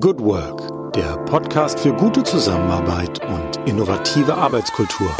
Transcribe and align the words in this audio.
Good 0.00 0.20
Work, 0.20 0.94
der 0.94 1.18
Podcast 1.26 1.78
für 1.78 1.92
gute 1.92 2.22
Zusammenarbeit 2.22 3.20
und 3.26 3.68
innovative 3.68 4.34
Arbeitskultur. 4.34 5.14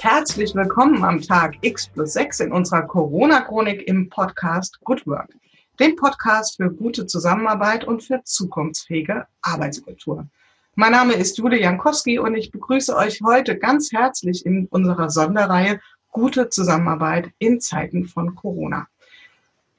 Herzlich 0.00 0.52
willkommen 0.56 1.04
am 1.04 1.22
Tag 1.22 1.54
X 1.60 1.86
plus 1.86 2.14
6 2.14 2.40
in 2.40 2.52
unserer 2.52 2.82
Corona-Chronik 2.82 3.86
im 3.86 4.08
Podcast 4.08 4.80
Good 4.82 5.06
Work, 5.06 5.32
dem 5.78 5.94
Podcast 5.94 6.56
für 6.56 6.72
gute 6.72 7.06
Zusammenarbeit 7.06 7.84
und 7.84 8.02
für 8.02 8.20
zukunftsfähige 8.24 9.28
Arbeitskultur. 9.42 10.26
Mein 10.74 10.90
Name 10.90 11.12
ist 11.12 11.38
Julia 11.38 11.60
Jankowski 11.60 12.18
und 12.18 12.34
ich 12.34 12.50
begrüße 12.50 12.96
euch 12.96 13.20
heute 13.22 13.56
ganz 13.56 13.92
herzlich 13.92 14.44
in 14.44 14.66
unserer 14.66 15.08
Sonderreihe 15.08 15.78
Gute 16.10 16.48
Zusammenarbeit 16.48 17.30
in 17.38 17.60
Zeiten 17.60 18.06
von 18.06 18.34
Corona. 18.34 18.88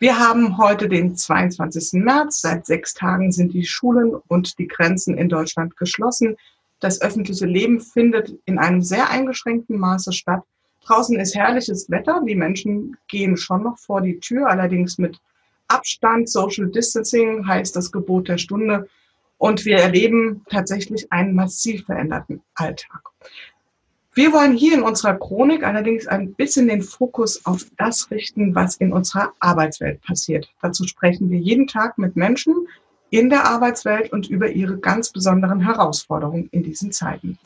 Wir 0.02 0.18
haben 0.18 0.58
heute 0.58 0.90
den 0.90 1.16
22. 1.16 2.02
März. 2.02 2.42
Seit 2.42 2.66
sechs 2.66 2.96
Tagen 2.96 3.32
sind 3.32 3.54
die 3.54 3.68
Schulen 3.68 4.16
und 4.16 4.58
die 4.58 4.68
Grenzen 4.68 5.16
in 5.16 5.30
Deutschland 5.30 5.78
geschlossen. 5.78 6.38
Das 6.80 7.02
öffentliche 7.04 7.46
Leben 7.46 7.80
findet 7.80 8.34
in 8.46 8.58
einem 8.58 8.82
sehr 8.82 9.12
eingeschränkten 9.12 9.78
Maße 9.78 10.12
statt. 10.12 10.42
Draußen 10.86 11.20
ist 11.20 11.36
herrliches 11.36 11.88
Wetter. 11.92 12.20
Die 12.28 12.34
Menschen 12.34 12.98
gehen 13.10 13.38
schon 13.38 13.62
noch 13.62 13.78
vor 13.78 14.02
die 14.02 14.20
Tür, 14.20 14.50
allerdings 14.50 14.98
mit 14.98 15.22
Abstand. 15.68 16.28
Social 16.28 16.72
Distancing 16.72 17.46
heißt 17.46 17.76
das 17.76 17.92
Gebot 17.92 18.28
der 18.28 18.40
Stunde. 18.40 18.90
Und 19.38 19.66
wir 19.66 19.78
erleben 19.78 20.44
tatsächlich 20.50 21.14
einen 21.14 21.36
massiv 21.36 21.86
veränderten 21.86 22.42
Alltag. 22.56 23.04
Wir 24.22 24.34
wollen 24.34 24.54
hier 24.54 24.76
in 24.76 24.84
unserer 24.84 25.18
Chronik 25.18 25.64
allerdings 25.64 26.06
ein 26.06 26.36
bisschen 26.36 26.68
den 26.68 26.84
Fokus 26.84 27.44
auf 27.44 27.66
das 27.80 28.12
richten, 28.12 28.54
was 28.54 28.76
in 28.76 28.94
unserer 28.94 29.34
Arbeitswelt 29.40 30.00
passiert. 30.04 30.48
Dazu 30.62 30.86
sprechen 30.86 31.32
wir 31.32 31.40
jeden 31.40 31.66
Tag 31.66 31.98
mit 31.98 32.16
Menschen 32.16 32.68
in 33.10 33.32
der 33.32 33.46
Arbeitswelt 33.46 34.14
und 34.14 34.30
über 34.30 34.50
ihre 34.52 34.78
ganz 34.78 35.12
besonderen 35.12 35.62
Herausforderungen 35.62 36.50
in 36.52 36.62
diesen 36.62 36.92
Zeiten. 36.92 37.40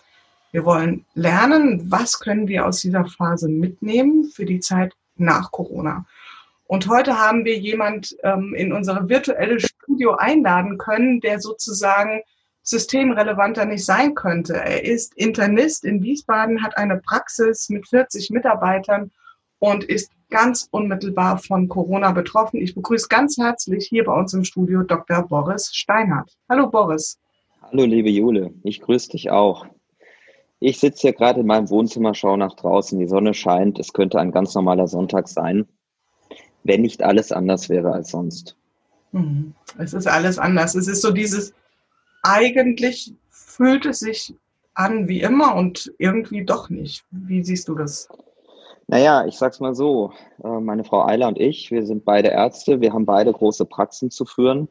Wir 0.51 0.65
wollen 0.65 1.05
lernen, 1.13 1.89
was 1.89 2.19
können 2.19 2.49
wir 2.49 2.65
aus 2.65 2.81
dieser 2.81 3.05
Phase 3.05 3.47
mitnehmen 3.47 4.25
für 4.25 4.43
die 4.43 4.59
Zeit 4.59 4.91
nach 5.15 5.53
Corona. 5.53 6.05
Und 6.67 6.89
heute 6.89 7.17
haben 7.17 7.45
wir 7.45 7.57
jemand 7.57 8.17
ähm, 8.21 8.53
in 8.53 8.73
unser 8.73 9.07
virtuelles 9.07 9.63
Studio 9.63 10.15
einladen 10.15 10.77
können, 10.77 11.21
der 11.21 11.39
sozusagen 11.39 12.19
systemrelevanter 12.65 13.65
nicht 13.65 13.85
sein 13.85 14.15
könnte. 14.15 14.55
Er 14.55 14.83
ist 14.83 15.15
Internist 15.15 15.85
in 15.85 16.01
Wiesbaden, 16.01 16.63
hat 16.63 16.77
eine 16.77 16.97
Praxis 16.97 17.69
mit 17.69 17.87
40 17.87 18.31
Mitarbeitern 18.31 19.11
und 19.59 19.83
ist 19.83 20.11
ganz 20.31 20.67
unmittelbar 20.71 21.37
von 21.37 21.69
Corona 21.69 22.11
betroffen. 22.11 22.59
Ich 22.59 22.73
begrüße 22.73 23.07
ganz 23.07 23.37
herzlich 23.37 23.87
hier 23.87 24.03
bei 24.03 24.13
uns 24.13 24.33
im 24.33 24.43
Studio 24.43 24.81
Dr. 24.81 25.27
Boris 25.27 25.69
Steinhardt. 25.73 26.31
Hallo 26.49 26.67
Boris. 26.67 27.19
Hallo 27.61 27.85
liebe 27.85 28.09
Jule, 28.09 28.51
ich 28.63 28.81
grüße 28.81 29.11
dich 29.11 29.29
auch. 29.29 29.67
Ich 30.59 30.79
sitze 30.79 31.01
hier 31.01 31.13
gerade 31.13 31.41
in 31.41 31.45
meinem 31.45 31.69
Wohnzimmer, 31.69 32.15
schaue 32.15 32.39
nach 32.39 32.55
draußen, 32.55 32.97
die 32.97 33.07
Sonne 33.07 33.35
scheint, 33.35 33.77
es 33.77 33.93
könnte 33.93 34.19
ein 34.19 34.31
ganz 34.31 34.55
normaler 34.55 34.87
Sonntag 34.87 35.27
sein, 35.27 35.67
wenn 36.63 36.81
nicht 36.81 37.03
alles 37.03 37.31
anders 37.31 37.69
wäre 37.69 37.91
als 37.91 38.09
sonst. 38.09 38.55
Mhm. 39.11 39.53
Es 39.77 39.93
ist 39.93 40.07
alles 40.07 40.39
anders. 40.39 40.73
Es 40.73 40.87
ist 40.87 41.01
so 41.01 41.11
dieses 41.11 41.53
eigentlich 42.25 43.13
fühlt 43.29 43.85
es 43.85 43.99
sich 43.99 44.33
an 44.73 45.07
wie 45.07 45.21
immer 45.21 45.55
und 45.55 45.93
irgendwie 45.99 46.43
doch 46.43 46.69
nicht. 46.69 47.05
Wie 47.11 47.43
siehst 47.43 47.67
du 47.67 47.75
das? 47.75 48.09
Naja, 48.87 49.25
ich 49.25 49.37
sag's 49.37 49.59
mal 49.59 49.75
so. 49.75 50.11
Äh, 50.43 50.59
meine 50.59 50.83
Frau 50.83 51.05
Eiler 51.05 51.27
und 51.27 51.39
ich, 51.39 51.71
wir 51.71 51.85
sind 51.85 52.03
beide 52.03 52.29
Ärzte, 52.29 52.81
wir 52.81 52.93
haben 52.93 53.05
beide 53.05 53.31
große 53.31 53.65
Praxen 53.65 54.11
zu 54.11 54.25
führen. 54.25 54.67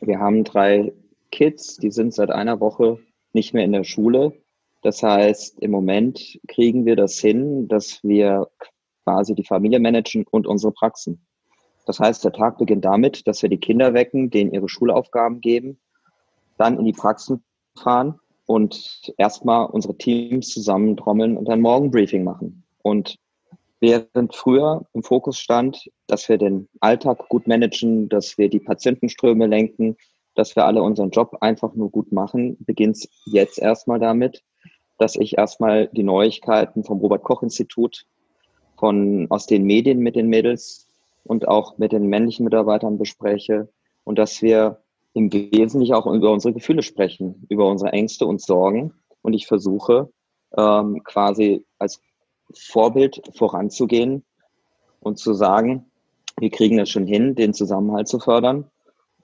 Wir 0.00 0.18
haben 0.18 0.44
drei 0.44 0.92
Kids, 1.30 1.76
die 1.76 1.90
sind 1.90 2.12
seit 2.14 2.30
einer 2.30 2.60
Woche 2.60 2.98
nicht 3.32 3.54
mehr 3.54 3.64
in 3.64 3.72
der 3.72 3.84
Schule. 3.84 4.32
Das 4.82 5.02
heißt, 5.02 5.60
im 5.60 5.70
Moment 5.70 6.40
kriegen 6.48 6.84
wir 6.84 6.96
das 6.96 7.18
hin, 7.18 7.68
dass 7.68 8.02
wir 8.02 8.48
quasi 9.04 9.34
die 9.34 9.44
Familie 9.44 9.78
managen 9.78 10.26
und 10.30 10.46
unsere 10.46 10.72
Praxen. 10.72 11.24
Das 11.86 12.00
heißt, 12.00 12.24
der 12.24 12.32
Tag 12.32 12.58
beginnt 12.58 12.84
damit, 12.84 13.26
dass 13.26 13.42
wir 13.42 13.48
die 13.48 13.60
Kinder 13.60 13.94
wecken, 13.94 14.30
denen 14.30 14.52
ihre 14.52 14.68
Schulaufgaben 14.68 15.40
geben 15.40 15.78
dann 16.62 16.78
in 16.78 16.84
die 16.84 16.92
Praxen 16.92 17.42
fahren 17.76 18.20
und 18.46 19.12
erstmal 19.18 19.66
unsere 19.66 19.96
Teams 19.96 20.48
zusammentrommeln 20.48 21.36
und 21.36 21.50
ein 21.50 21.60
Morgenbriefing 21.60 22.22
machen. 22.22 22.62
Und 22.82 23.16
während 23.80 24.34
früher 24.34 24.86
im 24.92 25.02
Fokus 25.02 25.38
stand, 25.38 25.90
dass 26.06 26.28
wir 26.28 26.38
den 26.38 26.68
Alltag 26.80 27.28
gut 27.28 27.48
managen, 27.48 28.08
dass 28.08 28.38
wir 28.38 28.48
die 28.48 28.60
Patientenströme 28.60 29.46
lenken, 29.46 29.96
dass 30.36 30.54
wir 30.54 30.64
alle 30.64 30.82
unseren 30.82 31.10
Job 31.10 31.36
einfach 31.40 31.74
nur 31.74 31.90
gut 31.90 32.12
machen, 32.12 32.56
beginnt 32.60 32.96
es 32.96 33.08
jetzt 33.26 33.58
erstmal 33.58 33.98
damit, 33.98 34.42
dass 34.98 35.16
ich 35.16 35.36
erstmal 35.36 35.88
die 35.88 36.04
Neuigkeiten 36.04 36.84
vom 36.84 37.00
Robert 37.00 37.24
Koch 37.24 37.42
Institut 37.42 38.06
von 38.76 39.26
aus 39.30 39.46
den 39.46 39.64
Medien 39.64 39.98
mit 39.98 40.14
den 40.14 40.28
Mädels 40.28 40.86
und 41.24 41.48
auch 41.48 41.76
mit 41.78 41.90
den 41.90 42.06
männlichen 42.06 42.44
Mitarbeitern 42.44 42.98
bespreche 42.98 43.68
und 44.04 44.18
dass 44.18 44.42
wir 44.42 44.81
im 45.14 45.32
Wesentlichen 45.32 45.94
auch 45.94 46.06
über 46.06 46.30
unsere 46.30 46.54
Gefühle 46.54 46.82
sprechen, 46.82 47.46
über 47.48 47.66
unsere 47.68 47.92
Ängste 47.92 48.26
und 48.26 48.40
Sorgen. 48.40 48.94
Und 49.20 49.34
ich 49.34 49.46
versuche 49.46 50.10
ähm, 50.56 51.02
quasi 51.04 51.64
als 51.78 52.00
Vorbild 52.54 53.22
voranzugehen 53.34 54.24
und 55.00 55.18
zu 55.18 55.34
sagen, 55.34 55.86
wir 56.38 56.50
kriegen 56.50 56.78
das 56.78 56.90
schon 56.90 57.06
hin, 57.06 57.34
den 57.34 57.54
Zusammenhalt 57.54 58.08
zu 58.08 58.18
fördern 58.18 58.70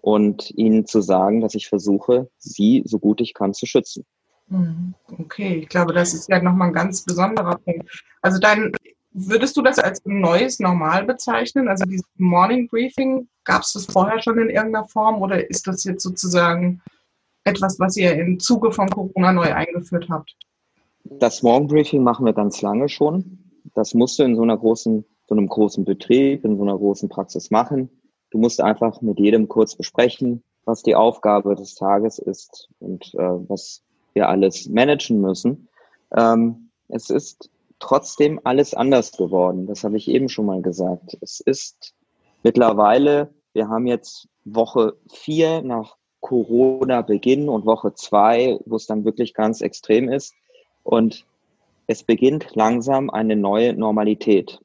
und 0.00 0.50
ihnen 0.56 0.87
zu 0.87 1.00
sagen, 1.00 1.41
dass 1.41 1.54
ich 1.54 1.69
versuche, 1.69 2.31
sie 2.38 2.82
so 2.84 2.99
gut 2.99 3.20
ich 3.20 3.34
kann 3.34 3.55
zu 3.55 3.66
schützen. 3.66 4.05
Mhm. 4.49 4.94
Okay, 5.19 5.56
ich 5.62 5.69
glaube, 5.69 5.93
das 5.93 6.15
ist 6.15 6.28
ja 6.28 6.41
nochmal 6.43 6.69
ein 6.69 6.75
ganz 6.75 7.05
besonderer 7.05 7.59
Punkt. 7.59 8.05
Also 8.22 8.38
dein 8.38 8.72
Würdest 9.12 9.56
du 9.56 9.62
das 9.62 9.78
als 9.78 10.02
neues 10.04 10.60
Normal 10.60 11.04
bezeichnen? 11.04 11.69
Also 11.69 11.84
dieses 11.84 12.04
Morning 12.16 12.69
Briefing, 12.69 13.28
gab 13.44 13.62
es 13.62 13.72
das 13.72 13.86
vorher 13.86 14.20
schon 14.22 14.38
in 14.38 14.50
irgendeiner 14.50 14.86
Form 14.86 15.22
oder 15.22 15.48
ist 15.48 15.66
das 15.66 15.84
jetzt 15.84 16.02
sozusagen 16.02 16.82
etwas, 17.44 17.80
was 17.80 17.96
ihr 17.96 18.12
im 18.12 18.38
Zuge 18.38 18.70
von 18.70 18.88
Corona 18.91 19.32
neu 19.32 19.52
eingeführt 19.52 20.08
habt? 20.10 20.36
Das 21.04 21.42
Morning 21.42 21.69
Briefing 21.69 22.02
machen 22.02 22.26
wir 22.26 22.34
ganz 22.34 22.60
lange 22.60 22.88
schon. 22.88 23.38
Das 23.74 23.94
musst 23.94 24.19
du 24.19 24.24
in 24.24 24.36
so 24.36 24.42
einer 24.42 24.58
großen, 24.58 25.04
so 25.26 25.34
einem 25.34 25.48
großen 25.48 25.84
Betrieb, 25.84 26.44
in 26.44 26.56
so 26.56 26.62
einer 26.62 26.76
großen 26.76 27.08
Praxis 27.08 27.50
machen. 27.50 27.88
Du 28.30 28.38
musst 28.38 28.60
einfach 28.60 29.00
mit 29.00 29.19
jedem 29.19 29.48
kurz 29.48 29.75
besprechen, 29.75 30.42
was 30.64 30.82
die 30.82 30.94
Aufgabe 30.94 31.54
des 31.54 31.75
Tages 31.75 32.19
ist 32.19 32.69
und 32.78 33.14
äh, 33.14 33.48
was 33.48 33.82
wir 34.12 34.28
alles 34.28 34.69
managen 34.69 35.20
müssen. 35.20 35.69
Ähm, 36.14 36.70
es 36.88 37.08
ist 37.08 37.50
trotzdem 37.78 38.40
alles 38.44 38.74
anders 38.74 39.12
geworden. 39.12 39.66
Das 39.66 39.84
habe 39.84 39.96
ich 39.96 40.08
eben 40.08 40.28
schon 40.28 40.46
mal 40.46 40.62
gesagt. 40.62 41.16
Es 41.20 41.40
ist 41.40 41.94
mittlerweile, 42.42 43.32
wir 43.52 43.68
haben 43.68 43.86
jetzt 43.86 44.28
Woche 44.44 44.96
vier 45.12 45.62
nach 45.62 45.96
Corona-Beginn 46.20 47.48
und 47.48 47.66
Woche 47.66 47.94
zwei, 47.94 48.58
wo 48.66 48.76
es 48.76 48.86
dann 48.86 49.04
wirklich 49.04 49.34
ganz 49.34 49.60
extrem 49.60 50.08
ist. 50.08 50.34
Und 50.82 51.24
es 51.86 52.02
beginnt 52.02 52.54
langsam 52.54 53.10
eine 53.10 53.36
neue 53.36 53.74
Normalität. 53.74 54.60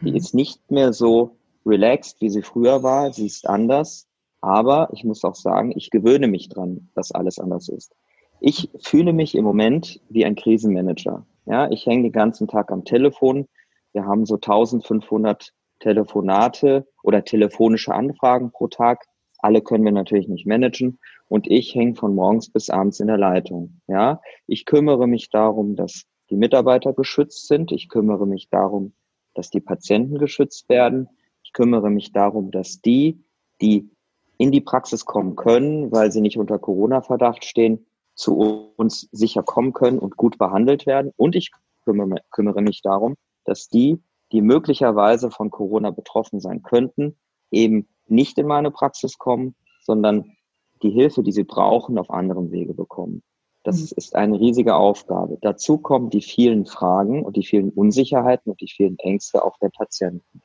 Die 0.00 0.10
mhm. 0.10 0.16
ist 0.16 0.34
nicht 0.34 0.70
mehr 0.70 0.92
so 0.92 1.36
relaxed, 1.64 2.20
wie 2.20 2.30
sie 2.30 2.42
früher 2.42 2.82
war. 2.82 3.12
Sie 3.12 3.26
ist 3.26 3.48
anders. 3.48 4.06
Aber 4.40 4.88
ich 4.92 5.04
muss 5.04 5.24
auch 5.24 5.34
sagen, 5.34 5.72
ich 5.74 5.90
gewöhne 5.90 6.28
mich 6.28 6.48
dran, 6.48 6.88
dass 6.94 7.12
alles 7.12 7.38
anders 7.38 7.68
ist. 7.68 7.94
Ich 8.40 8.70
fühle 8.80 9.12
mich 9.12 9.34
im 9.34 9.44
Moment 9.44 10.00
wie 10.08 10.24
ein 10.24 10.36
Krisenmanager. 10.36 11.26
Ja, 11.48 11.70
ich 11.70 11.86
hänge 11.86 12.02
den 12.02 12.12
ganzen 12.12 12.46
Tag 12.46 12.70
am 12.70 12.84
Telefon. 12.84 13.48
Wir 13.94 14.04
haben 14.04 14.26
so 14.26 14.34
1500 14.34 15.54
Telefonate 15.80 16.86
oder 17.02 17.24
telefonische 17.24 17.94
Anfragen 17.94 18.52
pro 18.52 18.68
Tag. 18.68 19.06
Alle 19.38 19.62
können 19.62 19.84
wir 19.84 19.92
natürlich 19.92 20.28
nicht 20.28 20.46
managen. 20.46 20.98
Und 21.26 21.50
ich 21.50 21.74
hänge 21.74 21.94
von 21.94 22.14
morgens 22.14 22.50
bis 22.50 22.68
abends 22.68 23.00
in 23.00 23.06
der 23.06 23.16
Leitung. 23.16 23.80
Ja, 23.86 24.20
ich 24.46 24.66
kümmere 24.66 25.06
mich 25.06 25.30
darum, 25.30 25.74
dass 25.74 26.04
die 26.28 26.36
Mitarbeiter 26.36 26.92
geschützt 26.92 27.46
sind. 27.46 27.72
Ich 27.72 27.88
kümmere 27.88 28.26
mich 28.26 28.50
darum, 28.50 28.92
dass 29.32 29.48
die 29.48 29.60
Patienten 29.60 30.18
geschützt 30.18 30.68
werden. 30.68 31.08
Ich 31.42 31.54
kümmere 31.54 31.88
mich 31.88 32.12
darum, 32.12 32.50
dass 32.50 32.82
die, 32.82 33.24
die 33.62 33.88
in 34.36 34.52
die 34.52 34.60
Praxis 34.60 35.06
kommen 35.06 35.34
können, 35.34 35.92
weil 35.92 36.12
sie 36.12 36.20
nicht 36.20 36.38
unter 36.38 36.58
Corona-Verdacht 36.58 37.46
stehen, 37.46 37.86
zu 38.18 38.72
uns 38.76 39.08
sicher 39.12 39.44
kommen 39.44 39.72
können 39.72 39.98
und 39.98 40.16
gut 40.16 40.38
behandelt 40.38 40.86
werden. 40.86 41.12
Und 41.16 41.36
ich 41.36 41.52
kümmere, 41.84 42.20
kümmere 42.30 42.62
mich 42.62 42.82
darum, 42.82 43.14
dass 43.44 43.68
die, 43.68 44.02
die 44.32 44.42
möglicherweise 44.42 45.30
von 45.30 45.50
Corona 45.50 45.90
betroffen 45.90 46.40
sein 46.40 46.62
könnten, 46.62 47.16
eben 47.52 47.88
nicht 48.08 48.36
in 48.38 48.46
meine 48.46 48.72
Praxis 48.72 49.18
kommen, 49.18 49.54
sondern 49.82 50.36
die 50.82 50.90
Hilfe, 50.90 51.22
die 51.22 51.32
sie 51.32 51.44
brauchen, 51.44 51.96
auf 51.96 52.10
anderem 52.10 52.50
Wege 52.50 52.74
bekommen. 52.74 53.22
Das 53.62 53.80
mhm. 53.80 53.88
ist 53.96 54.16
eine 54.16 54.40
riesige 54.40 54.74
Aufgabe. 54.74 55.38
Dazu 55.40 55.78
kommen 55.78 56.10
die 56.10 56.22
vielen 56.22 56.66
Fragen 56.66 57.22
und 57.22 57.36
die 57.36 57.44
vielen 57.44 57.70
Unsicherheiten 57.70 58.50
und 58.50 58.60
die 58.60 58.68
vielen 58.68 58.98
Ängste 58.98 59.44
auch 59.44 59.58
der 59.58 59.70
Patienten. 59.70 60.42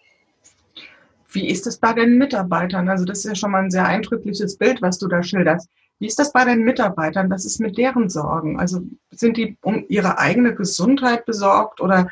Wie 1.31 1.47
ist 1.47 1.65
es 1.65 1.79
bei 1.79 1.93
den 1.93 2.19
Mitarbeitern? 2.19 2.87
Also 2.87 3.05
das 3.05 3.19
ist 3.19 3.25
ja 3.25 3.35
schon 3.35 3.51
mal 3.51 3.63
ein 3.63 3.71
sehr 3.71 3.87
eindrückliches 3.87 4.57
Bild, 4.57 4.83
was 4.83 4.99
du 4.99 5.07
da 5.07 5.23
schilderst. 5.23 5.67
Wie 6.03 6.07
ist 6.07 6.19
das 6.19 6.33
bei 6.33 6.44
den 6.44 6.65
Mitarbeitern? 6.65 7.29
Was 7.29 7.45
ist 7.45 7.61
mit 7.61 7.77
deren 7.77 8.09
Sorgen? 8.09 8.59
Also 8.59 8.81
sind 9.11 9.38
die 9.38 9.57
um 9.63 9.85
ihre 9.88 10.17
eigene 10.17 10.53
Gesundheit 10.53 11.25
besorgt 11.25 11.79
oder 11.79 12.09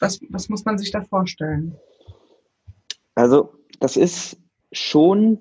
was, 0.00 0.18
was 0.30 0.48
muss 0.48 0.64
man 0.64 0.78
sich 0.78 0.90
da 0.90 1.02
vorstellen? 1.02 1.76
Also 3.14 3.52
das 3.80 3.98
ist 3.98 4.38
schon 4.72 5.38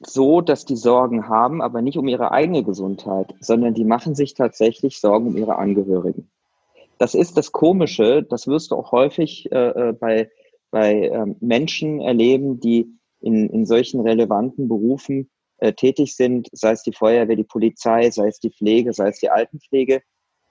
so, 0.00 0.40
dass 0.40 0.64
die 0.64 0.76
Sorgen 0.76 1.28
haben, 1.28 1.60
aber 1.60 1.82
nicht 1.82 1.98
um 1.98 2.08
ihre 2.08 2.32
eigene 2.32 2.64
Gesundheit, 2.64 3.34
sondern 3.40 3.74
die 3.74 3.84
machen 3.84 4.14
sich 4.14 4.32
tatsächlich 4.32 4.98
Sorgen 4.98 5.26
um 5.26 5.36
ihre 5.36 5.56
Angehörigen. 5.56 6.30
Das 6.96 7.14
ist 7.14 7.36
das 7.36 7.52
Komische, 7.52 8.22
das 8.22 8.46
wirst 8.46 8.70
du 8.70 8.76
auch 8.76 8.90
häufig 8.90 9.52
äh, 9.52 9.90
äh 9.90 9.92
bei, 9.92 10.30
bei 10.70 11.08
äh, 11.08 11.26
Menschen 11.40 12.00
erleben, 12.00 12.58
die 12.58 12.88
in, 13.20 13.50
in 13.50 13.66
solchen 13.66 14.00
relevanten 14.00 14.66
Berufen 14.66 15.28
äh, 15.58 15.72
tätig 15.72 16.14
sind, 16.16 16.48
sei 16.52 16.72
es 16.72 16.82
die 16.82 16.92
Feuerwehr, 16.92 17.36
die 17.36 17.44
Polizei, 17.44 18.10
sei 18.10 18.28
es 18.28 18.38
die 18.38 18.50
Pflege, 18.50 18.92
sei 18.92 19.08
es 19.08 19.18
die 19.18 19.30
Altenpflege. 19.30 20.02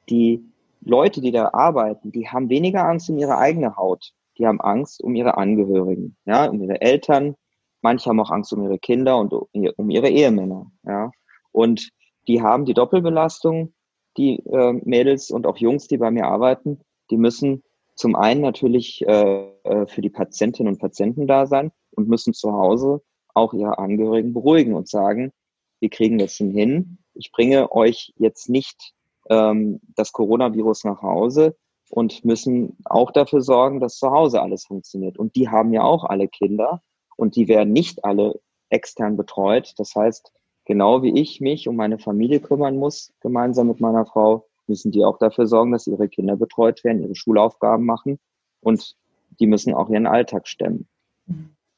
Die 0.10 0.44
Leute, 0.82 1.22
die 1.22 1.32
da 1.32 1.50
arbeiten, 1.54 2.12
die 2.12 2.28
haben 2.28 2.50
weniger 2.50 2.86
Angst 2.86 3.10
um 3.10 3.18
ihre 3.18 3.38
eigene 3.38 3.76
Haut. 3.76 4.12
Die 4.38 4.46
haben 4.46 4.62
Angst 4.62 5.02
um 5.02 5.16
ihre 5.16 5.38
Angehörigen, 5.38 6.16
ja, 6.26 6.46
um 6.46 6.62
ihre 6.62 6.82
Eltern. 6.82 7.36
Manche 7.82 8.10
haben 8.10 8.20
auch 8.20 8.32
Angst 8.32 8.54
um 8.54 8.64
ihre 8.64 8.80
Kinder 8.80 9.18
und 9.18 9.34
um 9.34 9.90
ihre 9.90 10.10
Ehemänner, 10.10 10.72
ja. 10.84 11.12
Und 11.52 11.90
die 12.28 12.42
haben 12.42 12.66
die 12.66 12.74
Doppelbelastung, 12.74 13.74
die 14.18 14.40
äh, 14.46 14.74
Mädels 14.84 15.32
und 15.32 15.48
auch 15.48 15.58
Jungs, 15.58 15.88
die 15.88 15.98
bei 15.98 16.12
mir 16.12 16.26
arbeiten, 16.26 16.82
die 17.10 17.18
müssen 17.18 17.64
zum 17.96 18.16
einen 18.16 18.42
natürlich 18.42 19.02
äh, 19.08 19.48
äh 19.64 19.88
für 19.88 20.02
die 20.02 20.10
Patientinnen 20.10 20.74
und 20.74 20.80
Patienten 20.80 21.28
da 21.28 21.48
sein 21.48 21.72
und 21.92 22.08
müssen 22.08 22.34
zu 22.34 22.52
Hause 22.52 23.02
auch 23.38 23.54
ihre 23.54 23.78
Angehörigen 23.78 24.34
beruhigen 24.34 24.74
und 24.74 24.90
sagen, 24.90 25.32
wir 25.80 25.90
kriegen 25.90 26.18
das 26.18 26.34
schon 26.34 26.52
hin. 26.52 26.98
Ich 27.14 27.32
bringe 27.32 27.72
euch 27.72 28.14
jetzt 28.18 28.50
nicht 28.50 28.94
ähm, 29.30 29.80
das 29.96 30.12
Coronavirus 30.12 30.84
nach 30.86 31.02
Hause 31.02 31.56
und 31.90 32.26
müssen 32.26 32.78
auch 32.86 33.12
dafür 33.12 33.42
sorgen, 33.42 33.80
dass 33.80 33.98
zu 33.98 34.12
Hause 34.12 34.42
alles 34.42 34.66
funktioniert. 34.66 35.18
Und 35.18 35.36
die 35.36 35.50
haben 35.50 35.74
ja 35.74 35.84
auch 35.84 36.04
alle 36.04 36.28
Kinder 36.28 36.82
und 37.16 37.36
die 37.36 37.48
werden 37.48 37.74
nicht 37.74 38.04
alle 38.04 38.40
extern 38.70 39.16
betreut. 39.18 39.74
Das 39.78 39.96
heißt, 39.96 40.32
genau 40.66 41.02
wie 41.04 41.20
ich 41.20 41.40
mich 41.40 41.68
um 41.68 41.76
meine 41.76 42.00
Familie 42.00 42.40
kümmern 42.40 42.78
muss, 42.78 43.14
gemeinsam 43.22 43.68
mit 43.68 43.80
meiner 43.80 44.06
Frau, 44.06 44.46
müssen 44.68 44.92
die 44.92 45.06
auch 45.06 45.18
dafür 45.18 45.48
sorgen, 45.48 45.72
dass 45.72 45.88
ihre 45.88 46.10
Kinder 46.10 46.36
betreut 46.36 46.84
werden, 46.84 47.02
ihre 47.02 47.16
Schulaufgaben 47.16 47.86
machen 47.86 48.20
und 48.60 48.98
die 49.40 49.48
müssen 49.48 49.74
auch 49.74 49.90
ihren 49.90 50.08
Alltag 50.08 50.48
stemmen. 50.48 50.88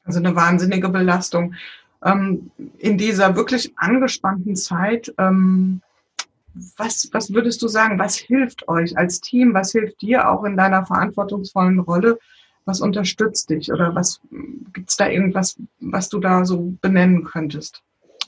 Also 0.04 0.18
eine 0.18 0.34
wahnsinnige 0.34 0.88
Belastung. 0.88 1.54
Ähm, 2.04 2.50
in 2.78 2.96
dieser 2.96 3.36
wirklich 3.36 3.72
angespannten 3.76 4.56
Zeit, 4.56 5.12
ähm, 5.18 5.82
was, 6.76 7.08
was 7.12 7.32
würdest 7.32 7.62
du 7.62 7.68
sagen, 7.68 7.98
was 7.98 8.16
hilft 8.16 8.68
euch 8.68 8.96
als 8.96 9.20
Team, 9.20 9.54
was 9.54 9.72
hilft 9.72 10.02
dir 10.02 10.28
auch 10.28 10.44
in 10.44 10.56
deiner 10.56 10.84
verantwortungsvollen 10.84 11.78
Rolle, 11.80 12.18
was 12.64 12.80
unterstützt 12.80 13.50
dich 13.50 13.72
oder 13.72 13.94
was 13.94 14.20
gibt 14.72 14.90
es 14.90 14.96
da 14.96 15.08
irgendwas, 15.08 15.56
was 15.80 16.08
du 16.08 16.18
da 16.18 16.44
so 16.44 16.74
benennen 16.80 17.24
könntest? 17.24 17.82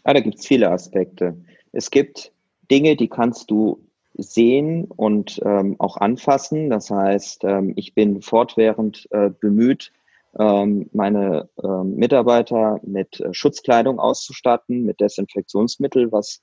Ja, 0.06 0.14
da 0.14 0.20
gibt 0.20 0.38
es 0.38 0.46
viele 0.46 0.70
Aspekte. 0.70 1.36
Es 1.72 1.90
gibt 1.90 2.32
Dinge, 2.70 2.96
die 2.96 3.08
kannst 3.08 3.50
du 3.50 3.80
sehen 4.14 4.84
und 4.84 5.40
ähm, 5.44 5.76
auch 5.78 5.96
anfassen. 5.96 6.70
Das 6.70 6.90
heißt, 6.90 7.44
ähm, 7.44 7.72
ich 7.76 7.94
bin 7.94 8.20
fortwährend 8.20 9.08
äh, 9.10 9.30
bemüht, 9.30 9.92
ähm, 10.38 10.88
meine 10.92 11.48
ähm, 11.62 11.94
Mitarbeiter 11.96 12.80
mit 12.82 13.20
äh, 13.20 13.34
Schutzkleidung 13.34 13.98
auszustatten, 13.98 14.84
mit 14.84 15.00
Desinfektionsmittel, 15.00 16.10
was 16.10 16.40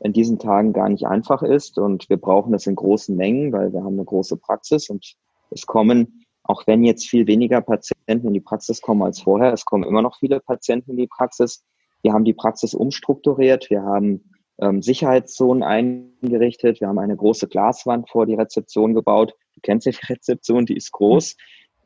in 0.00 0.12
diesen 0.12 0.38
Tagen 0.38 0.72
gar 0.72 0.88
nicht 0.88 1.06
einfach 1.06 1.42
ist. 1.42 1.78
Und 1.78 2.08
wir 2.08 2.16
brauchen 2.16 2.52
das 2.52 2.66
in 2.66 2.74
großen 2.74 3.16
Mengen, 3.16 3.52
weil 3.52 3.72
wir 3.72 3.82
haben 3.82 3.94
eine 3.94 4.04
große 4.04 4.36
Praxis 4.36 4.88
und 4.88 5.14
es 5.50 5.66
kommen, 5.66 6.24
auch 6.44 6.66
wenn 6.66 6.82
jetzt 6.82 7.08
viel 7.08 7.26
weniger 7.26 7.60
Patienten 7.60 8.26
in 8.26 8.34
die 8.34 8.40
Praxis 8.40 8.80
kommen 8.80 9.02
als 9.02 9.20
vorher, 9.20 9.52
es 9.52 9.64
kommen 9.64 9.84
immer 9.84 10.02
noch 10.02 10.18
viele 10.18 10.40
Patienten 10.40 10.92
in 10.92 10.96
die 10.96 11.06
Praxis. 11.06 11.64
Wir 12.02 12.12
haben 12.12 12.24
die 12.24 12.34
Praxis 12.34 12.74
umstrukturiert, 12.74 13.70
wir 13.70 13.82
haben 13.82 14.32
ähm, 14.60 14.82
Sicherheitszonen 14.82 15.62
eingerichtet, 15.62 16.80
wir 16.80 16.88
haben 16.88 16.98
eine 16.98 17.16
große 17.16 17.46
Glaswand 17.48 18.08
vor 18.10 18.26
die 18.26 18.34
Rezeption 18.34 18.94
gebaut. 18.94 19.34
Du 19.54 19.60
kennst 19.62 19.86
die 19.86 19.90
Rezeption, 20.08 20.66
die 20.66 20.76
ist 20.76 20.90
groß. 20.92 21.36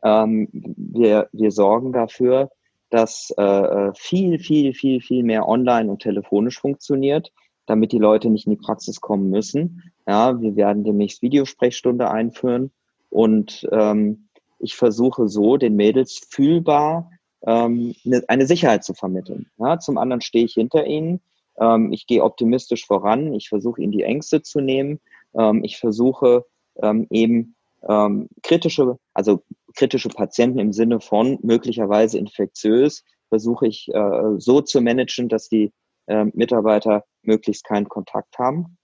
Ähm, 0.06 0.49
wir, 0.53 1.29
wir 1.32 1.50
sorgen 1.50 1.93
dafür, 1.93 2.50
dass 2.91 3.32
äh, 3.37 3.93
viel, 3.94 4.38
viel, 4.38 4.73
viel, 4.73 5.00
viel 5.00 5.23
mehr 5.25 5.49
online 5.49 5.91
und 5.91 6.03
telefonisch 6.03 6.61
funktioniert 6.61 7.32
damit 7.67 7.93
die 7.93 7.99
Leute 7.99 8.31
nicht 8.31 8.47
in 8.47 8.53
die 8.53 8.62
Praxis 8.62 9.00
kommen 9.00 9.29
müssen. 9.29 9.82
Ja, 10.06 10.41
wir 10.41 10.56
werden 10.56 10.85
demnächst 10.85 11.20
Videosprechstunde 11.20 12.11
einführen 12.11 12.70
und 13.11 13.69
ähm, 13.73 14.29
ich 14.58 14.76
versuche 14.76 15.29
so 15.29 15.56
den 15.56 15.76
Mädels 15.76 16.26
fühlbar 16.31 17.11
ähm, 17.43 17.94
eine, 18.05 18.25
eine 18.29 18.47
Sicherheit 18.47 18.85
zu 18.85 18.94
vermitteln. 18.94 19.50
Ja, 19.58 19.79
zum 19.79 19.99
anderen 19.99 20.23
stehe 20.23 20.44
ich 20.44 20.55
hinter 20.55 20.87
ihnen. 20.87 21.20
Ähm, 21.58 21.93
ich 21.93 22.06
gehe 22.06 22.23
optimistisch 22.23 22.87
voran. 22.87 23.35
Ich 23.35 23.49
versuche 23.49 23.82
ihnen 23.82 23.93
die 23.93 24.05
Ängste 24.05 24.43
zu 24.43 24.61
nehmen. 24.61 25.00
Ähm, 25.35 25.62
ich 25.64 25.79
versuche 25.79 26.47
ähm, 26.81 27.06
eben 27.11 27.55
ähm, 27.88 28.29
kritische, 28.43 28.99
also 29.12 29.43
kritische 29.76 30.08
Patienten 30.08 30.58
im 30.58 30.73
Sinne 30.73 31.00
von 31.00 31.38
möglicherweise 31.43 32.19
infektiös, 32.19 33.05
versuche 33.28 33.67
ich 33.67 33.88
äh, 33.93 34.38
so 34.38 34.61
zu 34.61 34.81
managen, 34.81 35.28
dass 35.28 35.49
die 35.49 35.73
äh, 36.06 36.25
Mitarbeiter 36.32 37.05
möglichst 37.23 37.64
keinen 37.64 37.88
Kontakt 37.88 38.38
haben. 38.38 38.78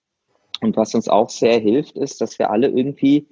Und 0.61 0.77
was 0.77 0.95
uns 0.95 1.09
auch 1.09 1.31
sehr 1.31 1.59
hilft, 1.59 1.97
ist, 1.97 2.21
dass 2.21 2.39
wir 2.39 2.51
alle 2.51 2.69
irgendwie 2.69 3.29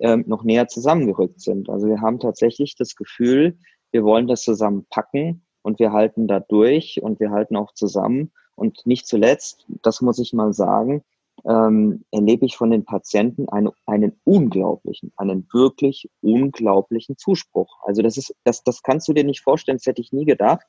ähm, 0.00 0.24
noch 0.26 0.42
näher 0.42 0.68
zusammengerückt 0.68 1.40
sind. 1.40 1.68
Also 1.68 1.86
wir 1.86 2.00
haben 2.00 2.18
tatsächlich 2.18 2.74
das 2.76 2.96
Gefühl, 2.96 3.58
wir 3.92 4.04
wollen 4.04 4.26
das 4.26 4.42
zusammen 4.42 4.86
packen 4.90 5.44
und 5.62 5.78
wir 5.78 5.92
halten 5.92 6.26
da 6.26 6.40
durch 6.40 7.00
und 7.02 7.20
wir 7.20 7.30
halten 7.30 7.56
auch 7.56 7.72
zusammen. 7.72 8.32
Und 8.56 8.84
nicht 8.84 9.06
zuletzt, 9.06 9.64
das 9.82 10.00
muss 10.00 10.18
ich 10.18 10.32
mal 10.32 10.52
sagen, 10.52 11.04
ähm, 11.46 12.04
erlebe 12.10 12.46
ich 12.46 12.56
von 12.56 12.70
den 12.70 12.84
Patienten 12.84 13.48
eine, 13.48 13.72
einen 13.86 14.20
unglaublichen, 14.24 15.12
einen 15.16 15.46
wirklich 15.52 16.08
unglaublichen 16.20 17.16
Zuspruch. 17.16 17.78
Also 17.84 18.02
das 18.02 18.16
ist, 18.16 18.34
das, 18.44 18.62
das 18.62 18.82
kannst 18.82 19.08
du 19.08 19.12
dir 19.12 19.24
nicht 19.24 19.42
vorstellen, 19.42 19.78
das 19.78 19.86
hätte 19.86 20.02
ich 20.02 20.12
nie 20.12 20.24
gedacht. 20.24 20.66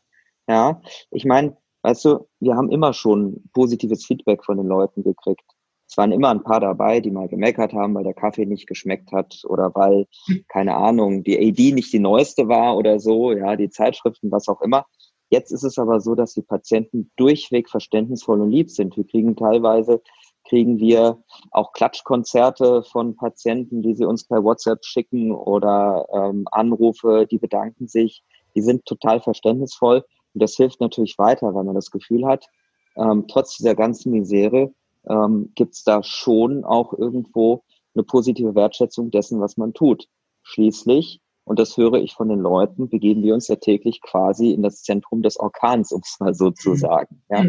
Ja, 0.48 0.82
ich 1.12 1.26
meine, 1.26 1.56
Weißt 1.84 2.06
du, 2.06 2.30
wir 2.40 2.56
haben 2.56 2.72
immer 2.72 2.94
schon 2.94 3.44
positives 3.54 4.06
Feedback 4.06 4.44
von 4.46 4.58
den 4.58 4.68
Leuten 4.68 5.04
gekriegt. 5.04 5.44
Es 5.86 5.98
waren 5.98 6.14
immer 6.14 6.30
ein 6.30 6.42
paar 6.42 6.62
dabei, 6.62 7.02
die 7.02 7.12
mal 7.12 7.28
gemeckert 7.28 7.74
haben, 7.74 7.94
weil 7.94 8.06
der 8.06 8.14
Kaffee 8.14 8.46
nicht 8.46 8.68
geschmeckt 8.68 9.12
hat 9.12 9.42
oder 9.46 9.76
weil, 9.76 10.08
keine 10.48 10.76
Ahnung, 10.76 11.24
die 11.24 11.38
AD 11.38 11.74
nicht 11.74 11.92
die 11.92 12.00
neueste 12.00 12.48
war 12.48 12.78
oder 12.78 13.00
so, 13.02 13.34
ja, 13.34 13.58
die 13.58 13.70
Zeitschriften, 13.70 14.32
was 14.32 14.48
auch 14.48 14.62
immer. 14.62 14.86
Jetzt 15.30 15.52
ist 15.52 15.64
es 15.64 15.78
aber 15.78 16.00
so, 16.00 16.16
dass 16.16 16.34
die 16.34 16.42
Patienten 16.42 17.12
durchweg 17.18 17.70
verständnisvoll 17.70 18.40
und 18.40 18.52
lieb 18.52 18.72
sind. 18.72 18.96
Wir 18.96 19.06
kriegen 19.06 19.36
teilweise, 19.36 20.02
kriegen 20.46 20.78
wir 20.78 21.24
auch 21.52 21.74
Klatschkonzerte 21.74 22.84
von 22.84 23.16
Patienten, 23.16 23.82
die 23.82 23.94
sie 23.94 24.06
uns 24.06 24.26
per 24.26 24.44
WhatsApp 24.44 24.84
schicken 24.84 25.32
oder 25.32 26.06
ähm, 26.14 26.48
Anrufe, 26.52 27.28
die 27.30 27.38
bedanken 27.38 27.88
sich. 27.88 28.24
Die 28.56 28.62
sind 28.62 28.86
total 28.86 29.22
verständnisvoll 29.22 30.06
und 30.34 30.44
das 30.44 30.56
hilft 30.56 30.82
natürlich 30.82 31.18
weiter, 31.18 31.54
weil 31.54 31.64
man 31.64 31.76
das 31.76 31.92
Gefühl 31.92 32.26
hat, 32.26 32.48
ähm, 32.96 33.26
trotz 33.28 33.58
dieser 33.58 33.76
ganzen 33.76 34.12
Misere 34.12 34.74
ähm, 35.08 35.52
gibt 35.56 35.74
es 35.74 35.84
da 35.84 36.04
schon 36.04 36.64
auch 36.64 36.94
irgendwo 36.94 37.64
eine 37.96 38.04
positive 38.04 38.56
Wertschätzung 38.56 39.12
dessen, 39.12 39.40
was 39.40 39.58
man 39.58 39.74
tut. 39.74 40.08
Schließlich, 40.44 41.22
und 41.46 41.60
das 41.60 41.78
höre 41.78 41.96
ich 41.96 42.14
von 42.14 42.30
den 42.30 42.40
Leuten, 42.40 42.90
begeben 42.90 43.24
wir 43.24 43.34
uns 43.34 43.48
ja 43.48 43.56
täglich 43.56 44.02
quasi 44.02 44.52
in 44.52 44.62
das 44.62 44.84
Zentrum 44.84 45.22
des 45.22 45.40
Orkans, 45.40 45.92
um 45.92 46.02
es 46.04 46.20
mal 46.20 46.34
so 46.34 46.52
zu 46.52 46.72
mhm. 46.72 46.76
sagen. 46.76 47.22
Ja? 47.30 47.46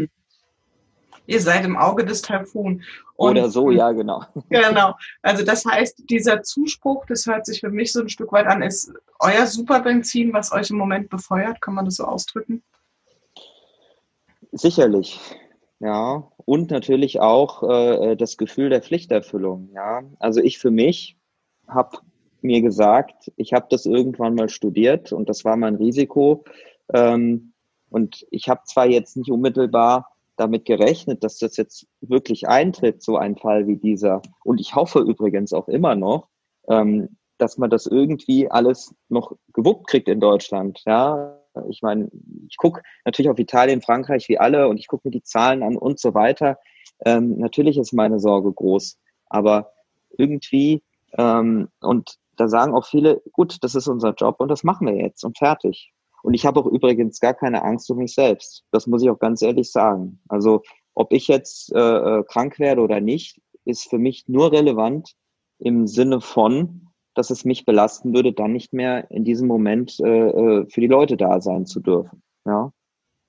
Ihr 1.27 1.41
seid 1.41 1.65
im 1.65 1.77
Auge 1.77 2.05
des 2.05 2.21
Taifun. 2.21 2.83
Oder 3.17 3.49
so, 3.49 3.71
ja, 3.71 3.91
genau. 3.91 4.23
Genau. 4.49 4.93
Also 5.21 5.43
das 5.43 5.65
heißt, 5.65 6.09
dieser 6.09 6.43
Zuspruch, 6.43 7.05
das 7.05 7.25
hört 7.25 7.45
sich 7.45 7.61
für 7.61 7.69
mich 7.69 7.91
so 7.91 8.01
ein 8.01 8.09
Stück 8.09 8.31
weit 8.31 8.47
an, 8.47 8.61
ist 8.61 8.91
euer 9.19 9.47
Superbenzin, 9.47 10.33
was 10.33 10.51
euch 10.51 10.69
im 10.69 10.77
Moment 10.77 11.09
befeuert, 11.09 11.61
kann 11.61 11.73
man 11.73 11.85
das 11.85 11.95
so 11.95 12.05
ausdrücken? 12.05 12.63
Sicherlich, 14.51 15.19
ja. 15.79 16.29
Und 16.45 16.71
natürlich 16.71 17.19
auch 17.19 17.63
äh, 17.63 18.15
das 18.15 18.37
Gefühl 18.37 18.69
der 18.69 18.81
Pflichterfüllung, 18.81 19.69
ja. 19.73 20.03
Also 20.19 20.41
ich 20.41 20.59
für 20.59 20.71
mich 20.71 21.17
habe 21.67 21.97
mir 22.41 22.61
gesagt, 22.61 23.31
ich 23.35 23.53
habe 23.53 23.67
das 23.69 23.85
irgendwann 23.85 24.35
mal 24.35 24.49
studiert 24.49 25.11
und 25.11 25.29
das 25.29 25.43
war 25.43 25.57
mein 25.57 25.75
Risiko. 25.75 26.43
Ähm, 26.93 27.53
und 27.89 28.25
ich 28.29 28.49
habe 28.49 28.61
zwar 28.65 28.87
jetzt 28.87 29.17
nicht 29.17 29.31
unmittelbar 29.31 30.14
damit 30.37 30.65
gerechnet, 30.65 31.23
dass 31.23 31.37
das 31.37 31.57
jetzt 31.57 31.87
wirklich 32.01 32.47
eintritt, 32.47 33.01
so 33.01 33.17
ein 33.17 33.37
Fall 33.37 33.67
wie 33.67 33.77
dieser. 33.77 34.21
Und 34.43 34.59
ich 34.59 34.75
hoffe 34.75 34.99
übrigens 34.99 35.53
auch 35.53 35.67
immer 35.67 35.95
noch, 35.95 36.27
ähm, 36.67 37.17
dass 37.37 37.57
man 37.57 37.69
das 37.69 37.85
irgendwie 37.85 38.49
alles 38.49 38.93
noch 39.09 39.35
gewuppt 39.53 39.87
kriegt 39.87 40.07
in 40.07 40.19
Deutschland. 40.19 40.81
Ja, 40.85 41.37
Ich 41.69 41.81
meine, 41.81 42.09
ich 42.47 42.57
gucke 42.57 42.81
natürlich 43.05 43.29
auf 43.29 43.39
Italien, 43.39 43.81
Frankreich 43.81 44.27
wie 44.29 44.39
alle 44.39 44.67
und 44.67 44.77
ich 44.77 44.87
gucke 44.87 45.07
mir 45.07 45.11
die 45.11 45.23
Zahlen 45.23 45.63
an 45.63 45.77
und 45.77 45.99
so 45.99 46.13
weiter. 46.13 46.57
Ähm, 47.05 47.37
natürlich 47.37 47.77
ist 47.77 47.93
meine 47.93 48.19
Sorge 48.19 48.51
groß, 48.51 48.97
aber 49.27 49.71
irgendwie, 50.17 50.83
ähm, 51.17 51.69
und 51.81 52.17
da 52.35 52.47
sagen 52.47 52.73
auch 52.73 52.85
viele, 52.85 53.21
gut, 53.31 53.57
das 53.63 53.75
ist 53.75 53.87
unser 53.87 54.13
Job 54.13 54.39
und 54.39 54.49
das 54.49 54.63
machen 54.63 54.87
wir 54.87 54.95
jetzt 54.95 55.23
und 55.23 55.37
fertig. 55.37 55.93
Und 56.25 56.33
ich 56.33 56.43
habe 56.43 56.59
auch 56.59 56.65
übrigens 56.65 57.19
gar 57.19 57.35
keine 57.35 57.63
Angst 57.63 57.89
um 57.91 57.99
mich 57.99 58.15
selbst. 58.15 58.63
Das 58.71 58.87
muss 58.87 59.03
ich 59.03 59.11
auch 59.11 59.19
ganz 59.19 59.43
ehrlich 59.43 59.71
sagen. 59.71 60.19
Also 60.27 60.63
ob 60.95 61.13
ich 61.13 61.27
jetzt 61.27 61.71
äh, 61.71 61.79
äh 61.79 62.23
krank 62.23 62.57
werde 62.57 62.81
oder 62.81 62.99
nicht, 62.99 63.39
ist 63.63 63.87
für 63.87 63.99
mich 63.99 64.27
nur 64.27 64.51
relevant 64.51 65.13
im 65.59 65.85
Sinne 65.85 66.21
von, 66.21 66.87
dass 67.13 67.29
es 67.29 67.45
mich 67.45 67.63
belasten 67.63 68.15
würde, 68.15 68.33
dann 68.33 68.53
nicht 68.53 68.73
mehr 68.73 69.09
in 69.11 69.23
diesem 69.23 69.47
Moment 69.47 69.99
äh, 69.99 70.29
äh 70.29 70.65
für 70.67 70.81
die 70.81 70.87
Leute 70.87 71.15
da 71.15 71.41
sein 71.41 71.67
zu 71.67 71.79
dürfen. 71.79 72.23
Ja. 72.43 72.73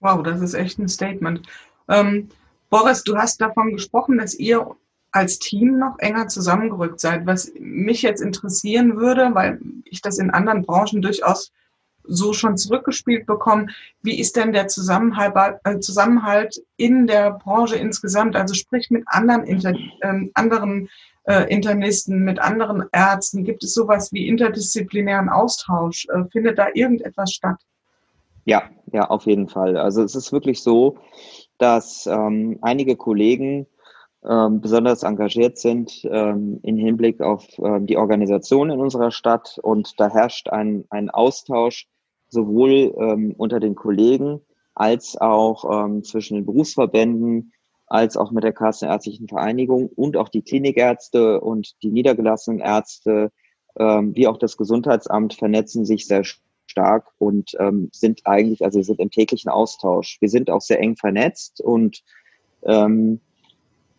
Wow, 0.01 0.23
das 0.23 0.41
ist 0.41 0.55
echt 0.55 0.79
ein 0.79 0.89
Statement. 0.89 1.43
Ähm, 1.91 2.31
Boris, 2.71 3.05
du 3.05 3.17
hast 3.17 3.43
davon 3.43 3.73
gesprochen, 3.73 4.17
dass 4.17 4.35
ihr 4.35 4.75
als 5.13 5.39
Team 5.39 5.79
noch 5.79 5.99
enger 5.99 6.29
zusammengerückt 6.29 7.01
seid. 7.01 7.27
Was 7.27 7.53
mich 7.61 8.01
jetzt 8.01 8.23
interessieren 8.23 8.97
würde, 8.97 9.35
weil 9.35 9.61
ich 9.85 10.01
das 10.01 10.19
in 10.19 10.31
anderen 10.31 10.63
Branchen 10.63 11.03
durchaus 11.03 11.53
so 12.09 12.33
schon 12.33 12.57
zurückgespielt 12.57 13.27
bekomme, 13.27 13.69
wie 14.03 14.19
ist 14.19 14.37
denn 14.37 14.53
der 14.53 14.69
Zusammenhalt, 14.69 15.35
äh, 15.65 15.79
Zusammenhalt 15.79 16.63
in 16.77 17.07
der 17.07 17.33
Branche 17.33 17.77
insgesamt? 17.77 18.37
Also 18.37 18.55
sprich 18.55 18.91
mit 18.91 19.05
anderen, 19.07 19.45
Inter, 19.45 19.75
äh, 20.01 20.31
anderen 20.35 20.89
äh, 21.25 21.53
Internisten, 21.53 22.25
mit 22.25 22.39
anderen 22.39 22.85
Ärzten. 22.93 23.45
Gibt 23.45 23.65
es 23.65 23.75
sowas 23.75 24.13
wie 24.13 24.29
interdisziplinären 24.29 25.29
Austausch? 25.29 26.07
Äh, 26.09 26.25
findet 26.31 26.59
da 26.59 26.69
irgendetwas 26.73 27.33
statt? 27.33 27.57
Ja, 28.45 28.71
ja, 28.93 29.09
auf 29.09 29.27
jeden 29.27 29.49
Fall. 29.49 29.77
Also 29.77 30.03
es 30.03 30.15
ist 30.15 30.33
wirklich 30.33 30.63
so, 30.63 30.99
dass 31.59 32.07
ähm, 32.07 32.59
einige 32.63 32.97
Kollegen 32.97 33.67
ähm, 34.25 34.61
besonders 34.61 35.03
engagiert 35.03 35.59
sind 35.59 36.07
ähm, 36.11 36.61
im 36.63 36.77
Hinblick 36.77 37.21
auf 37.21 37.47
ähm, 37.59 37.87
die 37.87 37.97
Organisation 37.97 38.71
in 38.71 38.81
unserer 38.81 39.11
Stadt. 39.11 39.59
Und 39.63 39.99
da 39.99 40.09
herrscht 40.09 40.49
ein, 40.49 40.85
ein 40.91 41.11
Austausch 41.11 41.89
sowohl 42.29 42.95
ähm, 42.99 43.35
unter 43.37 43.61
den 43.61 43.75
Kollegen 43.75 44.41
als 44.75 45.17
auch 45.17 45.87
ähm, 45.87 46.05
zwischen 46.05 46.35
den 46.35 46.47
Berufsverbänden, 46.47 47.53
als 47.87 48.17
auch 48.17 48.31
mit 48.31 48.45
der 48.45 48.53
Kassenärztlichen 48.53 49.29
Vereinigung 49.29 49.89
und 49.89 50.17
auch 50.17 50.29
die 50.29 50.43
Klinikärzte 50.43 51.41
und 51.41 51.83
die 51.83 51.91
niedergelassenen 51.91 52.61
Ärzte, 52.61 53.33
ähm, 53.79 54.15
wie 54.15 54.27
auch 54.27 54.39
das 54.39 54.57
Gesundheitsamt 54.57 55.35
vernetzen 55.35 55.85
sich 55.85 56.07
sehr 56.07 56.25
stark 56.67 57.13
und 57.19 57.57
ähm, 57.59 57.89
sind 57.93 58.23
eigentlich, 58.25 58.65
also 58.65 58.83
sind 58.83 59.01
im 59.01 59.11
täglichen 59.11 59.51
Austausch. 59.51 60.19
Wir 60.21 60.29
sind 60.29 60.51
auch 60.51 60.61
sehr 60.61 60.81
eng 60.81 60.97
vernetzt 60.97 61.61
und 61.61 62.03
ähm, 62.65 63.21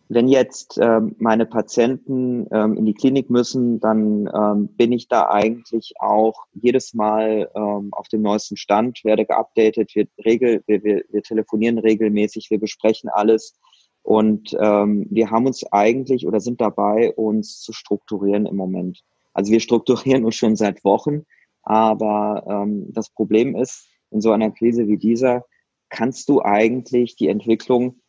wenn 0.08 0.28
jetzt 0.28 0.78
ähm, 0.80 1.14
meine 1.18 1.44
Patienten 1.44 2.46
ähm, 2.50 2.76
in 2.78 2.86
die 2.86 2.94
Klinik 2.94 3.28
müssen, 3.28 3.78
dann 3.78 4.28
ähm, 4.34 4.68
bin 4.68 4.92
ich 4.92 5.08
da 5.08 5.28
eigentlich 5.28 5.92
auch 6.00 6.44
jedes 6.52 6.94
Mal 6.94 7.50
ähm, 7.54 7.90
auf 7.92 8.08
dem 8.08 8.22
neuesten 8.22 8.56
Stand, 8.56 9.04
werde 9.04 9.26
geupdatet, 9.26 9.94
wir, 9.94 10.06
regel, 10.24 10.62
wir, 10.66 10.82
wir, 10.82 11.04
wir 11.10 11.22
telefonieren 11.22 11.78
regelmäßig, 11.78 12.50
wir 12.50 12.58
besprechen 12.58 13.10
alles 13.10 13.58
und 14.02 14.56
ähm, 14.58 15.06
wir 15.10 15.30
haben 15.30 15.46
uns 15.46 15.70
eigentlich 15.72 16.26
oder 16.26 16.40
sind 16.40 16.60
dabei, 16.62 17.12
uns 17.12 17.60
zu 17.60 17.74
strukturieren 17.74 18.46
im 18.46 18.56
Moment. 18.56 19.02
Also 19.34 19.52
wir 19.52 19.60
strukturieren 19.60 20.24
uns 20.24 20.36
schon 20.36 20.56
seit 20.56 20.84
Wochen, 20.84 21.26
aber 21.62 22.44
ähm, 22.48 22.86
das 22.94 23.10
Problem 23.10 23.54
ist, 23.56 23.86
in 24.10 24.22
so 24.22 24.32
einer 24.32 24.50
Krise 24.50 24.88
wie 24.88 24.96
dieser 24.96 25.44
kannst 25.90 26.30
du 26.30 26.42
eigentlich 26.42 27.16
die 27.16 27.28
Entwicklung 27.28 28.00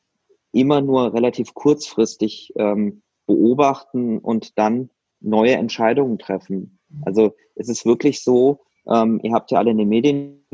immer 0.52 0.82
nur 0.82 1.14
relativ 1.14 1.54
kurzfristig 1.54 2.54
ähm, 2.56 3.02
beobachten 3.28 4.20
und 4.20 4.58
dann 4.58 4.90
neue 5.20 5.54
Entscheidungen 5.54 6.18
treffen. 6.18 6.80
Also 7.06 7.36
es 7.56 7.70
ist 7.70 7.86
wirklich 7.86 8.24
so, 8.24 8.62
ähm, 8.92 9.20
ihr 9.24 9.34
habt 9.34 9.52
ja 9.52 9.60
alle 9.60 9.72
in 9.72 9.78
den 9.78 9.90
Medien 9.90 10.46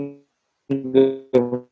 gehört, 0.68 1.70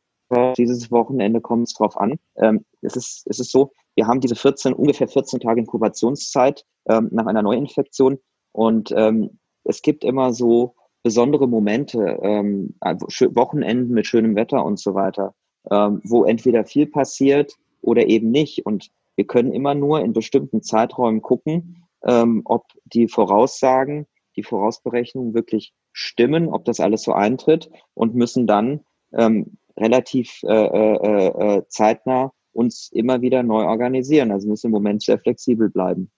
dieses 0.56 0.90
Wochenende 0.90 1.40
kommt 1.40 1.68
es 1.68 1.74
drauf 1.74 1.96
an. 1.98 2.18
Ähm, 2.36 2.64
es, 2.80 2.96
ist, 2.96 3.26
es 3.26 3.40
ist 3.40 3.50
so, 3.50 3.72
wir 3.94 4.06
haben 4.06 4.20
diese 4.20 4.36
14, 4.36 4.72
ungefähr 4.72 5.08
14 5.08 5.40
Tage 5.40 5.60
Inkubationszeit 5.60 6.64
ähm, 6.88 7.08
nach 7.12 7.26
einer 7.26 7.42
Neuinfektion 7.42 8.18
und 8.52 8.92
ähm, 8.96 9.38
es 9.64 9.82
gibt 9.82 10.04
immer 10.04 10.32
so 10.32 10.74
besondere 11.02 11.46
Momente, 11.46 12.18
ähm, 12.22 12.74
also 12.80 13.06
Wochenenden 13.34 13.92
mit 13.92 14.06
schönem 14.06 14.36
Wetter 14.36 14.64
und 14.64 14.78
so 14.78 14.94
weiter, 14.94 15.34
ähm, 15.70 16.00
wo 16.04 16.24
entweder 16.24 16.64
viel 16.64 16.86
passiert 16.86 17.54
oder 17.84 18.06
eben 18.08 18.30
nicht. 18.30 18.66
Und 18.66 18.90
wir 19.16 19.26
können 19.26 19.52
immer 19.52 19.74
nur 19.74 20.00
in 20.00 20.12
bestimmten 20.12 20.62
Zeiträumen 20.62 21.22
gucken, 21.22 21.84
ähm, 22.04 22.42
ob 22.44 22.66
die 22.84 23.08
Voraussagen, 23.08 24.06
die 24.36 24.42
Vorausberechnungen 24.42 25.34
wirklich 25.34 25.72
stimmen, 25.92 26.48
ob 26.48 26.64
das 26.64 26.80
alles 26.80 27.02
so 27.02 27.12
eintritt 27.12 27.70
und 27.94 28.14
müssen 28.14 28.46
dann 28.46 28.80
ähm, 29.12 29.58
relativ 29.76 30.40
äh, 30.42 30.52
äh, 30.52 31.56
äh, 31.56 31.62
zeitnah 31.68 32.32
uns 32.52 32.90
immer 32.92 33.20
wieder 33.20 33.42
neu 33.42 33.64
organisieren. 33.64 34.30
Also 34.30 34.48
müssen 34.48 34.66
im 34.66 34.72
Moment 34.72 35.02
sehr 35.02 35.18
flexibel 35.18 35.70
bleiben. 35.70 36.10